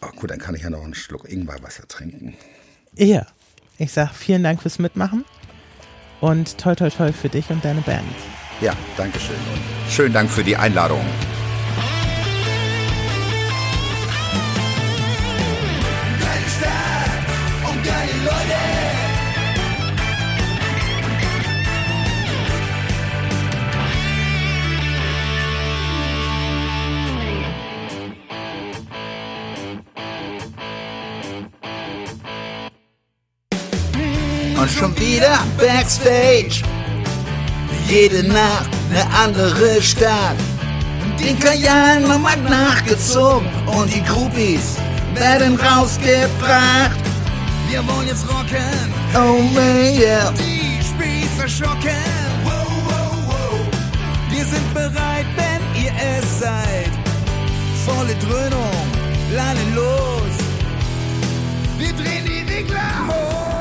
Oh, 0.02 0.08
gut, 0.15 0.32
dann 0.32 0.39
kann 0.39 0.56
ich 0.56 0.62
ja 0.62 0.70
noch 0.70 0.84
einen 0.84 0.94
Schluck 0.94 1.28
Ingwerwasser 1.30 1.88
trinken. 1.88 2.36
Ja. 2.96 3.26
Ich 3.78 3.91
sag 3.94 4.13
vielen 4.13 4.44
Dank 4.44 4.62
fürs 4.62 4.78
Mitmachen 4.78 5.26
und 6.20 6.60
toi 6.60 6.76
toi 6.76 6.89
toi 6.91 7.12
für 7.12 7.30
dich 7.30 7.50
und 7.50 7.65
deine 7.65 7.82
Band. 7.82 8.06
Ja, 8.62 8.74
danke 8.96 9.20
schön. 9.20 9.36
Und 9.36 9.91
schönen 9.91 10.13
Dank 10.13 10.30
für 10.30 10.44
die 10.44 10.56
Einladung. 10.56 11.02
Schon 34.82 34.98
wieder 34.98 35.38
Backstage. 35.58 36.63
Jede 37.88 38.24
Nacht 38.28 38.70
eine 38.89 39.06
andere 39.24 39.80
Stadt. 39.80 40.36
Den 41.20 41.38
Kajal 41.38 42.02
nochmal 42.02 42.38
nachgezogen 42.38 43.48
und 43.67 43.94
die 43.94 44.04
Groupies 44.04 44.78
werden 45.13 45.56
rausgebracht. 45.60 47.00
Wir 47.70 47.88
wollen 47.88 48.08
jetzt 48.08 48.28
rocken. 48.28 48.88
Oh 49.13 49.39
man, 49.54 50.00
yeah. 50.00 50.32
Die 50.32 50.80
Spießer 50.89 51.48
schocken. 51.48 52.04
Wow, 52.44 52.65
wow, 52.88 53.12
wow. 53.28 53.60
Wir 54.32 54.46
sind 54.46 54.74
bereit, 54.74 55.28
wenn 55.36 55.84
ihr 55.84 55.91
es 56.17 56.39
seid. 56.39 56.91
Volle 57.86 58.15
Dröhnung, 58.15 58.88
laden 59.36 59.76
los. 59.76 60.36
Wir 61.78 61.94
drehen 61.94 62.26
die 62.26 62.52
Regler 62.52 63.08
hoch. 63.08 63.61